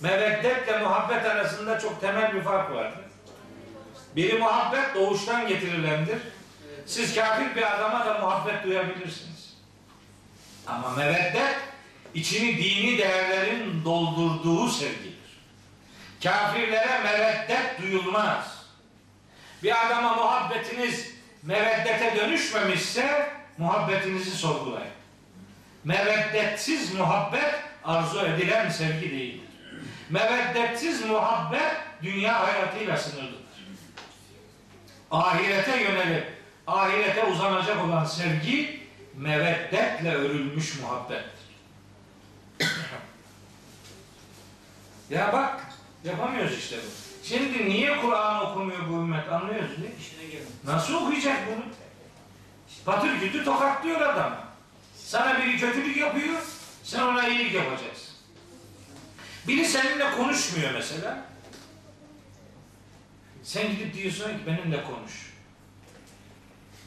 Meveddetle 0.01 0.77
muhabbet 0.79 1.25
arasında 1.25 1.79
çok 1.79 2.01
temel 2.01 2.33
bir 2.33 2.41
fark 2.41 2.71
vardır. 2.71 3.11
Biri 4.15 4.38
muhabbet 4.38 4.95
doğuştan 4.95 5.47
getirilendir. 5.47 6.17
Siz 6.86 7.15
kafir 7.15 7.56
bir 7.56 7.76
adama 7.76 8.06
da 8.06 8.19
muhabbet 8.19 8.63
duyabilirsiniz. 8.63 9.54
Ama 10.67 10.89
meveddet 10.89 11.56
içini 12.13 12.58
dini 12.58 12.97
değerlerin 12.97 13.86
doldurduğu 13.86 14.69
sevgidir. 14.69 15.12
Kafirlere 16.24 17.00
meveddet 17.04 17.82
duyulmaz. 17.82 18.65
Bir 19.63 19.86
adama 19.86 20.13
muhabbetiniz 20.15 21.12
meveddete 21.43 22.15
dönüşmemişse 22.15 23.30
muhabbetinizi 23.58 24.32
sorgulayın. 24.32 24.91
Meveddetsiz 25.84 26.93
muhabbet 26.93 27.56
arzu 27.84 28.26
edilen 28.26 28.69
sevgi 28.69 29.12
değildir. 29.12 29.50
Meveddetsiz 30.10 31.06
muhabbet 31.06 31.78
dünya 32.04 32.47
hayatıyla 32.47 32.97
sınırlıdır. 32.97 33.50
Ahirete 35.12 35.82
yönelip 35.82 36.28
ahirete 36.67 37.26
uzanacak 37.26 37.86
olan 37.86 38.06
sevgi 38.06 38.80
meveddetle 39.17 40.15
örülmüş 40.15 40.80
muhabbettir. 40.80 41.41
ya 45.10 45.34
bak 45.34 45.62
yapamıyoruz 46.04 46.58
işte 46.58 46.78
bu. 46.78 47.02
Şimdi 47.28 47.69
niye 47.69 48.02
Kur'an 48.02 48.45
okumuyor 48.45 48.89
bu 48.89 48.93
ümmet 48.93 49.30
anlıyoruz 49.30 49.69
değil 49.69 49.89
mi? 49.89 49.95
Nasıl 50.65 50.93
okuyacak 50.93 51.38
bunu? 51.47 51.63
Patır 52.86 53.19
kütür 53.19 53.45
tokatlıyor 53.45 54.02
adam. 54.02 54.38
Sana 54.95 55.39
biri 55.39 55.58
kötülük 55.58 55.97
yapıyor, 55.97 56.39
sen 56.84 57.02
ona 57.02 57.28
iyilik 57.28 57.54
yapacaksın. 57.54 58.13
Biri 59.47 59.65
seninle 59.65 60.12
konuşmuyor 60.12 60.74
mesela. 60.74 61.30
Sen 63.43 63.71
gidip 63.71 63.93
diyorsun 63.93 64.23
ki 64.23 64.39
benimle 64.47 64.84
konuş. 64.84 65.34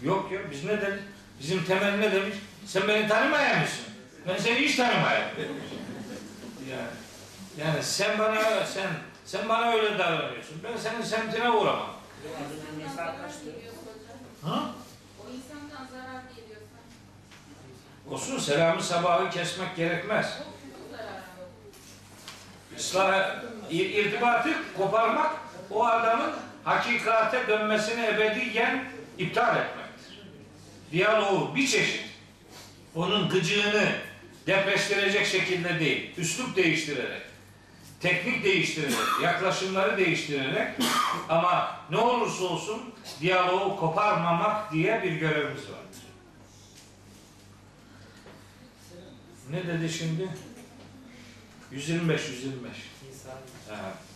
Yok 0.03 0.33
ya 0.33 0.51
biz 0.51 0.64
ne 0.64 0.81
dedik? 0.83 1.03
Bizim 1.40 1.64
temel 1.64 1.99
ne 1.99 2.12
demiş? 2.12 2.35
Sen 2.67 2.88
beni 2.88 3.09
tanımaya 3.09 3.61
mısın? 3.61 3.85
Ben 4.29 4.37
seni 4.37 4.59
hiç 4.59 4.77
tanımayayım. 4.77 5.29
Yani, 6.71 6.87
yani 7.59 7.83
sen 7.83 8.19
bana 8.19 8.67
sen 8.67 8.88
sen 9.25 9.49
bana 9.49 9.73
öyle 9.73 9.99
davranıyorsun. 9.99 10.62
Ben 10.64 10.77
senin 10.77 11.03
semtine 11.03 11.51
uğramam. 11.51 11.90
Ha? 14.43 14.71
O 15.21 15.31
insandan 15.31 15.87
zarar 15.93 16.23
geliyorsa 16.37 16.64
Olsun 18.11 18.38
selamı 18.38 18.83
sabahı 18.83 19.31
kesmek 19.31 19.77
gerekmez. 19.77 20.38
Islah, 22.77 23.37
ir- 23.71 23.90
irtibatı 23.90 24.51
koparmak 24.77 25.33
o 25.71 25.85
adamın 25.87 26.33
hakikate 26.64 27.48
dönmesini 27.48 28.07
ebediyen 28.07 28.85
iptal 29.18 29.57
etmektir. 29.57 30.20
Diyaloğu 30.92 31.55
bir 31.55 31.66
çeşit 31.66 32.05
onun 32.94 33.29
gıcığını 33.29 33.88
depreştirecek 34.46 35.27
şekilde 35.27 35.81
değil, 35.81 36.11
üslup 36.18 36.57
değiştirerek, 36.57 37.22
teknik 38.00 38.44
değiştirerek, 38.44 38.94
yaklaşımları 39.22 39.96
değiştirerek 39.96 40.74
ama 41.29 41.77
ne 41.90 41.96
olursa 41.96 42.44
olsun 42.44 42.94
diyaloğu 43.20 43.77
koparmamak 43.77 44.72
diye 44.72 45.03
bir 45.03 45.12
görevimiz 45.12 45.62
vardır. 45.62 45.85
Ne 49.50 49.66
dedi 49.66 49.92
şimdi? 49.92 50.29
125, 51.70 52.29
125. 52.29 52.72
İnsan 53.09 53.33
Evet. 53.68 54.13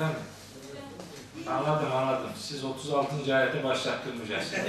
Efendim? 0.00 0.22
Anladım 1.48 1.92
anladım. 1.92 2.30
Siz 2.38 2.64
36. 2.64 3.36
ayete 3.36 3.64
başlattırmayacaksınız. 3.64 4.64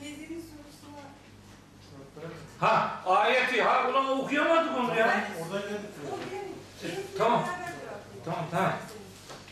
Teyzemin 0.00 0.40
sorusuna 0.40 1.00
okuyamadık 4.18 4.78
onu 4.78 4.98
ya. 4.98 5.24
Orada 5.42 5.60
geldik. 5.60 5.90
Tamam. 7.18 7.44
Tamam 8.24 8.44
tamam. 8.50 8.72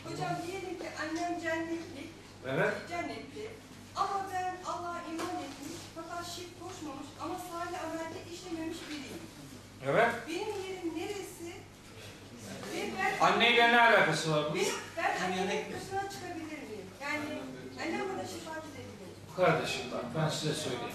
Hocam 0.03 0.35
diyelim 0.47 0.79
ki 0.79 0.87
annem 1.01 1.41
cennetli, 1.41 2.09
Evet. 2.47 2.73
cennetli. 2.89 3.49
Ama 3.95 4.25
ben 4.33 4.55
Allah'a 4.65 5.01
iman 5.11 5.35
etmiş 5.45 5.77
fakat 5.95 6.25
şirk 6.35 6.59
koşmamış 6.59 7.07
ama 7.21 7.35
salih 7.51 7.83
amelde 7.83 8.19
işlememiş 8.33 8.77
biriyim. 8.89 9.21
Evet. 9.85 10.09
Benim 10.27 10.63
yerim 10.65 10.99
neresi? 10.99 11.64
Anneyle 13.21 13.71
ne 13.71 13.81
alakası 13.81 14.31
var 14.31 14.43
bu? 14.51 14.55
benim, 14.55 14.67
ben 14.97 15.25
annemin 15.25 15.47
dışına 15.47 16.09
çıkabilir 16.09 16.61
miyim? 16.69 16.85
Yani 17.01 17.41
annem 17.81 17.99
bana 17.99 18.27
şefaat 18.27 18.63
edebilir. 18.65 19.35
Kardeşim 19.37 19.81
bak 19.93 20.03
ben 20.17 20.29
size 20.29 20.53
söyleyeyim. 20.53 20.93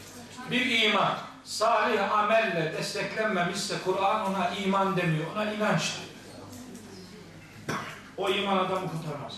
Bir 0.50 0.82
iman 0.82 1.18
salih 1.44 2.18
amelle 2.18 2.72
desteklenmemişse 2.78 3.74
Kur'an 3.84 4.26
ona 4.26 4.50
iman 4.50 4.96
demiyor. 4.96 5.26
Ona 5.34 5.52
inanç 5.52 5.82
diyor. 5.96 6.10
O 8.16 8.30
iman 8.30 8.56
adamı 8.56 8.88
kurtarmaz. 8.90 9.32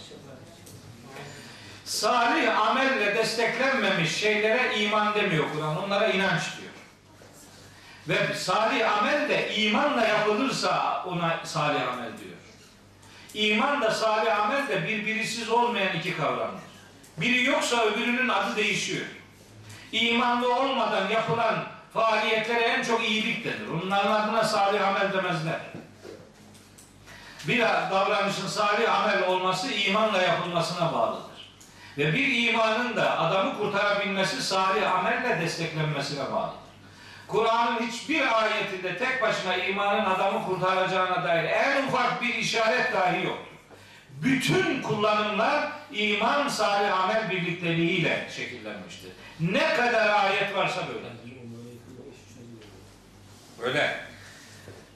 Salih 1.84 2.60
amelle 2.60 3.14
desteklenmemiş 3.14 4.16
şeylere 4.16 4.80
iman 4.80 5.14
demiyor 5.14 5.44
Kur'an. 5.52 5.84
Onlara 5.84 6.06
inanç 6.06 6.42
diyor. 6.58 6.61
Ve 8.08 8.34
salih 8.34 8.98
amel 8.98 9.28
de 9.28 9.54
imanla 9.54 10.06
yapılırsa 10.06 11.04
ona 11.06 11.40
salih 11.44 11.88
amel 11.88 12.10
diyor. 12.18 12.36
İman 13.34 13.80
da 13.82 13.90
salih 13.90 14.40
amel 14.40 14.68
de 14.68 14.88
birbirisiz 14.88 15.48
olmayan 15.48 15.96
iki 15.96 16.16
kavramdır. 16.16 16.62
Biri 17.16 17.44
yoksa 17.44 17.84
öbürünün 17.84 18.28
adı 18.28 18.56
değişiyor. 18.56 19.06
İmanlı 19.92 20.54
olmadan 20.54 21.10
yapılan 21.10 21.64
faaliyetlere 21.94 22.60
en 22.60 22.82
çok 22.82 23.04
iyilik 23.04 23.44
denir. 23.44 23.68
Onların 23.84 24.12
adına 24.12 24.44
salih 24.44 24.88
amel 24.88 25.12
demezler. 25.12 25.60
Bir 27.48 27.60
davranışın 27.90 28.48
salih 28.48 29.00
amel 29.00 29.26
olması 29.26 29.72
imanla 29.72 30.22
yapılmasına 30.22 30.92
bağlıdır. 30.92 31.52
Ve 31.98 32.12
bir 32.12 32.48
imanın 32.48 32.96
da 32.96 33.18
adamı 33.18 33.58
kurtarabilmesi 33.58 34.42
salih 34.42 34.92
amelle 34.92 35.40
desteklenmesine 35.40 36.32
bağlıdır. 36.32 36.61
Kur'an'ın 37.32 37.86
hiçbir 37.86 38.42
ayetinde 38.42 38.98
tek 38.98 39.22
başına 39.22 39.56
imanın 39.56 40.04
adamı 40.04 40.46
kurtaracağına 40.46 41.24
dair 41.24 41.44
en 41.44 41.86
ufak 41.86 42.22
bir 42.22 42.34
işaret 42.34 42.92
dahi 42.92 43.24
yoktur. 43.24 43.52
Bütün 44.22 44.82
kullanımlar 44.82 45.72
iman 45.92 46.48
salih 46.48 47.00
amel 47.00 47.30
birlikteliğiyle 47.30 48.28
şekillenmiştir. 48.36 49.10
Ne 49.40 49.74
kadar 49.74 50.24
ayet 50.24 50.56
varsa 50.56 50.80
böyle. 50.88 51.06
Öyle. 53.62 53.96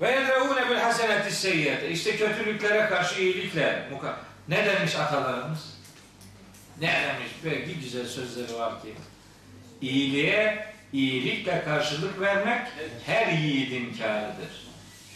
Ve 0.01 0.11
yedreûne 0.11 0.71
bil 0.71 0.77
haseneti 0.77 1.37
seyyiyete. 1.37 1.91
İşte 1.91 2.17
kötülüklere 2.17 2.89
karşı 2.89 3.21
iyilikle 3.21 3.89
muka. 3.91 4.17
Ne 4.49 4.67
demiş 4.67 4.97
atalarımız? 4.97 5.79
Ne 6.81 6.87
demiş? 6.89 7.59
Bir 7.67 7.77
güzel 7.77 8.07
sözleri 8.07 8.55
var 8.59 8.83
ki. 8.83 8.95
İyiliğe 9.81 10.76
iyilikle 10.93 11.65
karşılık 11.65 12.21
vermek 12.21 12.67
her 13.07 13.33
yiğidin 13.33 13.95
kârıdır. 13.99 14.67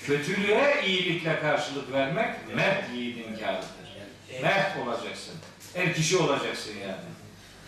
Kötülüğe 0.06 0.82
iyilikle 0.86 1.40
karşılık 1.40 1.92
vermek 1.92 2.34
mert 2.54 2.90
yiğidin 2.94 3.36
kârıdır. 3.36 3.80
Mert 4.42 4.76
olacaksın. 4.76 5.34
Er 5.74 5.94
kişi 5.94 6.16
olacaksın 6.16 6.72
yani. 6.82 7.10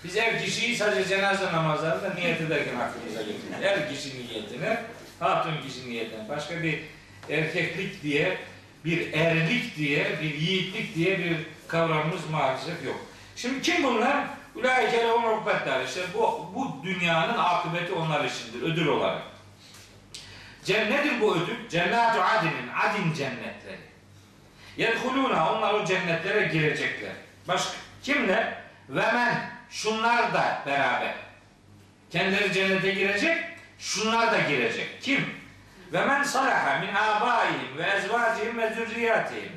Biz 0.04 0.16
er 0.16 0.44
kişiyi 0.44 0.76
sadece 0.76 1.08
cenaze 1.08 1.52
namazlarında 1.52 2.14
niyet 2.14 2.40
ederken 2.40 2.76
aklımıza 2.76 3.22
getiriyoruz. 3.22 3.64
Er 3.64 3.94
kişi 3.94 4.08
niyetine, 4.08 4.82
hatun 5.20 5.54
kişi 5.68 5.90
niyetine. 5.90 6.28
Başka 6.28 6.62
bir 6.62 6.78
erkeklik 7.30 8.02
diye, 8.02 8.38
bir 8.84 9.12
erlik 9.12 9.76
diye, 9.76 10.06
bir 10.22 10.34
yiğitlik 10.34 10.94
diye 10.94 11.18
bir 11.18 11.36
kavramımız 11.68 12.30
maalesef 12.30 12.84
yok. 12.84 13.06
Şimdi 13.36 13.62
kim 13.62 13.84
bunlar? 13.84 14.26
Ulaike 14.54 14.98
lehum 14.98 15.24
ukbetler. 15.24 15.84
İşte 15.84 16.00
bu, 16.14 16.50
bu 16.54 16.84
dünyanın 16.84 17.38
akıbeti 17.38 17.92
onlar 17.92 18.24
içindir, 18.24 18.62
ödül 18.62 18.86
olarak. 18.86 19.22
Cennedir 20.64 21.20
bu 21.20 21.36
ödül? 21.36 21.68
Cennatu 21.68 22.22
adinin, 22.22 22.68
adin 22.82 23.14
cennetleri. 23.14 23.92
Yedhulûna, 24.76 25.52
onlar 25.52 25.74
o 25.74 25.84
cennetlere 25.84 26.46
girecekler. 26.46 27.12
Başka, 27.48 27.72
kimler? 28.02 28.54
Ve 28.88 29.12
men, 29.12 29.50
şunlar 29.70 30.34
da 30.34 30.62
beraber. 30.66 31.14
Kendileri 32.10 32.52
cennete 32.52 32.90
girecek, 32.90 33.36
şunlar 33.78 34.32
da 34.32 34.38
girecek. 34.38 35.02
Kim? 35.02 35.26
Ve 35.92 36.06
men 36.06 36.22
salaha 36.22 36.78
min 36.78 36.94
abaihim 36.94 37.78
ve 37.78 37.82
ezvacihim 37.82 38.58
ve 38.58 38.74
zürriyatihim. 38.74 39.52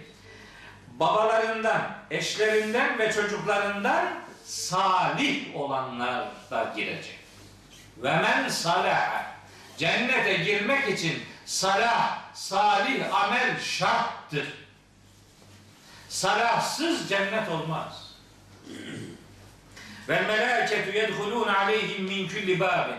Babalarından, 0.88 1.81
eşlerinden 2.12 2.99
ve 2.99 3.12
çocuklarından 3.12 4.05
salih 4.45 5.55
olanlar 5.55 6.27
da 6.51 6.73
girecek. 6.75 7.19
Ve 7.97 8.15
men 8.17 8.49
salaha. 8.49 9.25
Cennete 9.77 10.34
girmek 10.34 10.89
için 10.89 11.23
salah, 11.45 12.17
salih 12.34 13.23
amel 13.23 13.60
şarttır. 13.60 14.47
Salahsız 16.10 17.10
cennet 17.10 17.49
olmaz. 17.49 18.12
Ve 20.10 20.21
melâketu 20.21 20.91
yedhulûn 20.97 21.47
aleyhim 21.47 22.05
min 22.05 22.27
kulli 22.27 22.60
bâbin. 22.60 22.95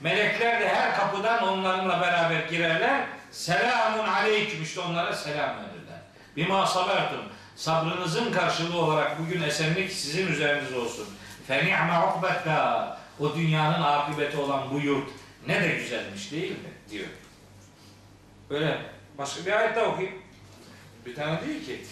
Melekler 0.00 0.60
de 0.60 0.68
her 0.68 0.96
kapıdan 0.96 1.48
onlarla 1.48 2.00
beraber 2.00 2.40
girerler. 2.48 3.06
Selamun 3.30 4.08
aleyküm 4.08 4.62
işte 4.62 4.80
onlara 4.80 5.14
selam 5.14 5.50
verirler. 5.56 6.00
Bima 6.36 6.66
sabertum. 6.66 7.24
Sabrınızın 7.56 8.32
karşılığı 8.32 8.78
olarak 8.78 9.18
bugün 9.20 9.42
esenlik 9.42 9.92
sizin 9.92 10.26
üzerinize 10.26 10.76
olsun. 10.76 11.08
Fe 11.46 11.64
ni'me 11.64 11.98
ukbetta. 11.98 12.98
O 13.20 13.36
dünyanın 13.36 13.82
akıbeti 13.82 14.36
olan 14.36 14.70
bu 14.70 14.80
yurt 14.80 15.08
ne 15.46 15.62
de 15.62 15.68
güzelmiş 15.68 16.32
değil 16.32 16.50
mi? 16.50 16.70
diyor. 16.90 17.06
Böyle 18.50 18.78
başka 19.18 19.46
bir 19.46 19.52
ayet 19.52 19.76
daha 19.76 19.84
okuyayım. 19.84 20.18
Bir 21.06 21.14
tane 21.14 21.46
değil 21.46 21.66
ki. 21.66 21.84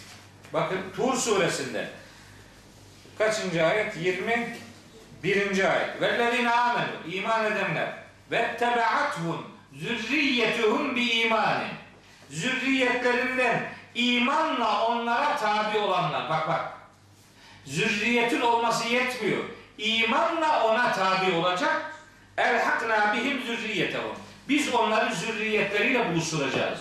Bakın 0.53 0.79
Tur 0.97 1.17
suresinde 1.17 1.89
kaçıncı 3.19 3.67
ayet? 3.67 3.97
21. 3.97 5.71
ayet. 5.71 6.01
Vellezine 6.01 6.51
amenu 6.51 7.15
iman 7.15 7.53
edenler 7.53 7.93
ve 8.31 8.57
tebeathum 8.59 9.47
zürriyetuhum 9.73 10.97
bi 10.97 11.11
imanin. 11.11 11.73
Zürriyetlerinden 12.31 13.74
imanla 13.95 14.87
onlara 14.87 15.37
tabi 15.37 15.79
olanlar. 15.79 16.31
Bak 16.31 16.49
bak. 16.49 16.73
Zürriyetin 17.65 18.41
olması 18.41 18.89
yetmiyor. 18.89 19.45
İmanla 19.79 20.65
ona 20.65 20.93
tabi 20.93 21.33
olacak. 21.33 21.95
Elhakna 22.37 23.15
bihim 23.15 23.43
zürriyetehum. 23.43 24.17
Biz 24.49 24.75
onları 24.75 25.15
zürriyetleriyle 25.15 26.13
buluşturacağız. 26.13 26.79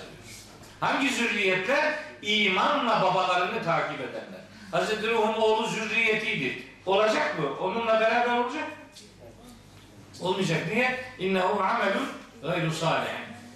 Hangi 0.80 1.10
zürriyetler? 1.10 1.94
İmanla 2.22 3.02
babalarını 3.02 3.64
takip 3.64 4.00
edenler. 4.00 4.42
Hazreti 4.72 5.08
Nuh'un 5.08 5.34
oğlu 5.34 5.68
zürriyetiydi. 5.68 6.64
Olacak 6.86 7.40
mı? 7.40 7.46
Onunla 7.60 8.00
beraber 8.00 8.38
olacak. 8.38 8.64
Olmayacak. 10.22 10.60
Niye? 10.74 11.00
İnnehu 11.20 11.64
amelun 11.64 12.10
gayru 12.42 12.72
salih. 12.72 13.10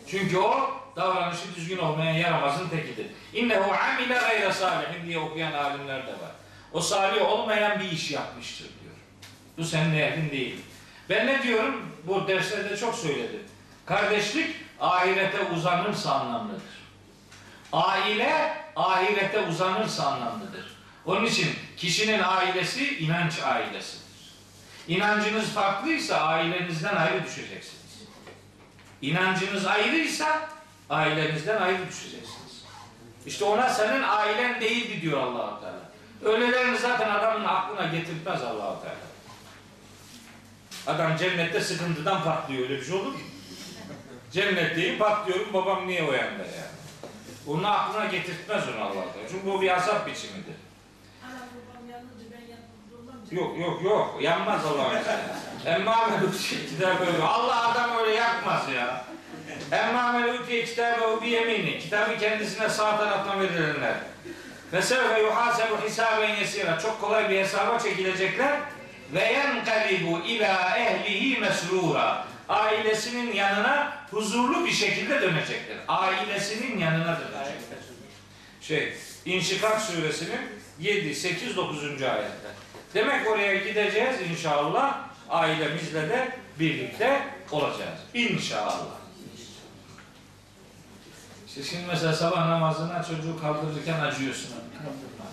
Çünkü 0.08 0.38
o 0.38 0.77
davranışı 0.98 1.56
düzgün 1.56 1.78
olmayan 1.78 2.14
yaramazın 2.14 2.70
tekidir. 2.70 3.06
İnnehu 3.34 3.74
amile 3.74 4.14
gayre 4.14 4.54
salihin 4.54 5.06
diye 5.06 5.20
okuyan 5.20 5.54
alimler 5.54 6.08
de 6.08 6.12
var. 6.12 6.32
O 6.74 6.82
salih 6.82 7.22
olmayan 7.22 7.80
bir 7.80 7.92
iş 7.92 8.12
yapmıştır 8.12 8.66
diyor. 8.66 8.96
Bu 9.58 9.64
senin 9.64 9.94
ehlin 9.94 10.30
değil. 10.32 10.56
Ben 11.10 11.28
ne 11.28 11.44
diyorum? 11.44 11.92
Bu 12.08 12.28
derslerde 12.28 12.78
çok 12.78 12.96
söyledim. 12.96 13.44
Kardeşlik 13.86 14.56
ahirete 14.80 15.42
uzanırsa 15.44 16.12
anlamlıdır. 16.12 16.78
Aile 17.74 18.58
ahirete 18.76 19.40
uzanırsa 19.40 20.08
anlamlıdır. 20.08 20.78
Onun 21.06 21.26
için 21.26 21.56
kişinin 21.78 22.20
ailesi 22.24 22.98
inanç 22.98 23.40
ailesidir. 23.40 24.08
İnancınız 24.88 25.46
farklıysa 25.46 26.18
ailenizden 26.18 26.96
ayrı 26.96 27.26
düşeceksiniz. 27.26 28.08
İnancınız 29.02 29.66
ayrıysa 29.66 30.57
ailenizden 30.90 31.62
ayrı 31.62 31.88
düşeceksiniz. 31.90 32.64
İşte 33.26 33.46
ona 33.46 33.70
senin 33.70 34.04
ailen 34.04 34.62
değildi 34.62 35.02
diyor 35.02 35.22
allah 35.22 35.60
Teala. 35.60 35.88
Öylelerini 36.34 36.78
zaten 36.78 37.10
adamın 37.10 37.46
aklına 37.46 37.88
getirtmez 37.88 38.42
allah 38.42 38.76
Teala. 38.82 39.08
Adam 40.88 41.18
cennette 41.18 41.62
sıkıntıdan 41.62 42.24
patlıyor. 42.24 42.62
Öyle 42.64 42.80
bir 42.80 42.86
şey 42.86 42.96
olur 42.96 43.12
mu? 43.12 43.20
Cennetteyim 44.32 45.00
patlıyorum 45.00 45.54
babam 45.54 45.88
niye 45.88 46.04
uyandı 46.04 46.40
yani. 46.40 46.78
Onu 47.48 47.68
aklına 47.68 48.06
getirtmez 48.06 48.64
onu 48.68 48.84
allah 48.84 48.94
Teala. 49.14 49.30
Çünkü 49.32 49.46
bu 49.46 49.62
bir 49.62 49.78
azap 49.78 50.08
biçimidir. 50.08 50.56
Yok 53.32 53.60
yok 53.60 53.84
yok 53.84 54.18
yanmaz 54.22 54.66
Allah'ın 54.66 55.00
izniyle. 55.00 55.38
Emma 55.66 56.10
gider 56.70 57.00
böyle. 57.00 57.24
Allah 57.24 57.72
adam 57.72 57.98
öyle 57.98 58.16
yakmaz 58.16 58.70
ya. 58.70 59.06
Emma 59.72 60.12
men 60.12 60.34
utiye 60.34 60.66
kitabehu 60.66 61.22
bi 61.22 61.30
yemini. 61.30 61.80
Kitabı 61.80 62.18
kendisine 62.18 62.70
sağ 62.70 62.98
taraftan 62.98 63.42
verilenler. 63.42 63.96
Ve 64.74 64.82
sevfe 64.82 65.22
yuhasebu 65.22 65.78
hisaben 65.88 66.36
yesira. 66.36 66.80
Çok 66.80 67.02
kolay 67.02 67.30
bir 67.30 67.40
hesaba 67.40 67.80
çekilecekler. 67.80 68.60
Ve 69.14 69.24
yenkalibu 69.24 70.20
ila 70.20 70.78
ehlihi 70.78 71.40
mesrura. 71.40 72.26
Ailesinin 72.50 73.34
yanına 73.34 73.94
huzurlu 74.12 74.66
bir 74.66 74.72
şekilde 74.72 75.22
dönecekler. 75.22 75.78
Ailesinin 75.88 76.80
yanına 76.80 77.20
dönecekler. 77.20 77.78
Şey, 78.62 78.94
İnşikak 79.26 79.82
suresinin 79.82 80.40
7, 80.80 81.16
8, 81.16 81.56
9. 81.58 81.84
ayette. 81.84 82.48
Demek 82.94 83.28
oraya 83.28 83.56
gideceğiz 83.56 84.16
inşallah. 84.32 84.98
Ailemizle 85.30 86.10
de 86.10 86.30
birlikte 86.60 87.22
olacağız. 87.52 88.00
İnşallah. 88.14 89.07
İşte 91.60 91.70
şimdi 91.70 91.88
mesela 91.88 92.14
sabah 92.14 92.48
namazına 92.48 93.04
çocuğu 93.04 93.42
kaldırırken 93.42 94.00
acıyorsun. 94.00 94.50
Kaldırma. 94.78 95.28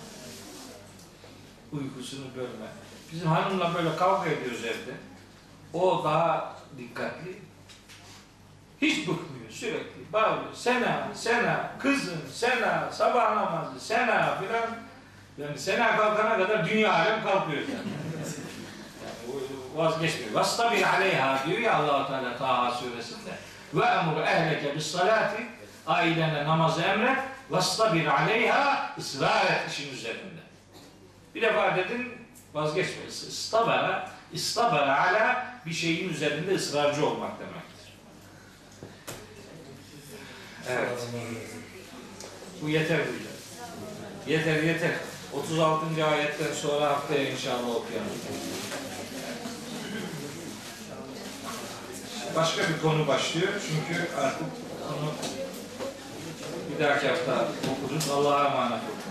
Uykusunu 1.71 2.25
bölme. 2.35 2.67
Bizim 3.11 3.27
hanımla 3.27 3.73
böyle 3.75 3.95
kavga 3.95 4.29
ediyoruz 4.29 4.65
evde. 4.65 4.95
O 5.73 6.03
daha 6.03 6.55
dikkatli. 6.77 7.39
Hiç 8.81 8.99
bıkmıyor 8.99 9.49
sürekli. 9.49 10.13
Bağırıyor. 10.13 10.53
Sena, 10.53 11.07
Sena, 11.13 11.71
kızım, 11.79 12.21
Sena, 12.33 12.91
sabah 12.91 13.35
namazı, 13.35 13.79
Sena 13.79 14.39
filan. 14.39 14.69
Yani 15.37 15.59
Sena 15.59 15.97
kalkana 15.97 16.37
kadar 16.37 16.69
dünya 16.69 16.93
alem 16.93 17.23
kalkıyor 17.23 17.61
yani. 17.61 17.69
yani 19.05 19.43
vazgeçmiyor. 19.75 20.33
Vastabir 20.33 20.83
aleyha 20.83 21.45
diyor 21.47 21.59
ya 21.59 21.73
Allah-u 21.75 22.07
Teala 22.07 22.37
Taha 22.37 22.71
suresinde. 22.71 23.31
Ve 23.73 23.85
emur 23.85 24.21
ehleke 24.21 24.75
bis 24.75 24.91
salati 24.91 25.54
ailene 25.87 26.43
namazı 26.43 26.81
emret. 26.81 27.17
Vastabir 27.49 28.05
aleyha 28.05 28.95
ısrar 28.97 29.45
et 29.45 29.71
işin 29.71 29.93
üzerinde. 29.93 30.41
Bir 31.35 31.41
defa 31.41 31.77
dedin 31.77 32.13
vazgeçme. 32.53 33.05
İstabara, 33.07 34.11
istabara 34.33 34.99
ala 34.99 35.45
bir 35.65 35.73
şeyin 35.73 36.09
üzerinde 36.09 36.55
ısrarcı 36.55 37.05
olmak 37.05 37.31
demektir. 37.39 37.93
Evet. 40.69 40.89
Bu 42.61 42.69
yeter 42.69 42.99
bu 42.99 43.25
Yeter 44.31 44.63
yeter. 44.63 44.91
36. 45.33 46.05
ayetten 46.05 46.53
sonra 46.53 46.89
haftaya 46.89 47.29
inşallah 47.29 47.75
okuyalım. 47.75 48.07
Başka 52.35 52.61
bir 52.69 52.81
konu 52.81 53.07
başlıyor 53.07 53.51
çünkü 53.67 54.01
artık 54.21 54.47
konu 54.87 55.11
bir 56.79 56.83
dahaki 56.83 57.07
hafta 57.07 57.47
okuruz. 57.71 58.09
Allah'a 58.09 58.47
emanet 58.47 58.71
olun. 58.71 59.04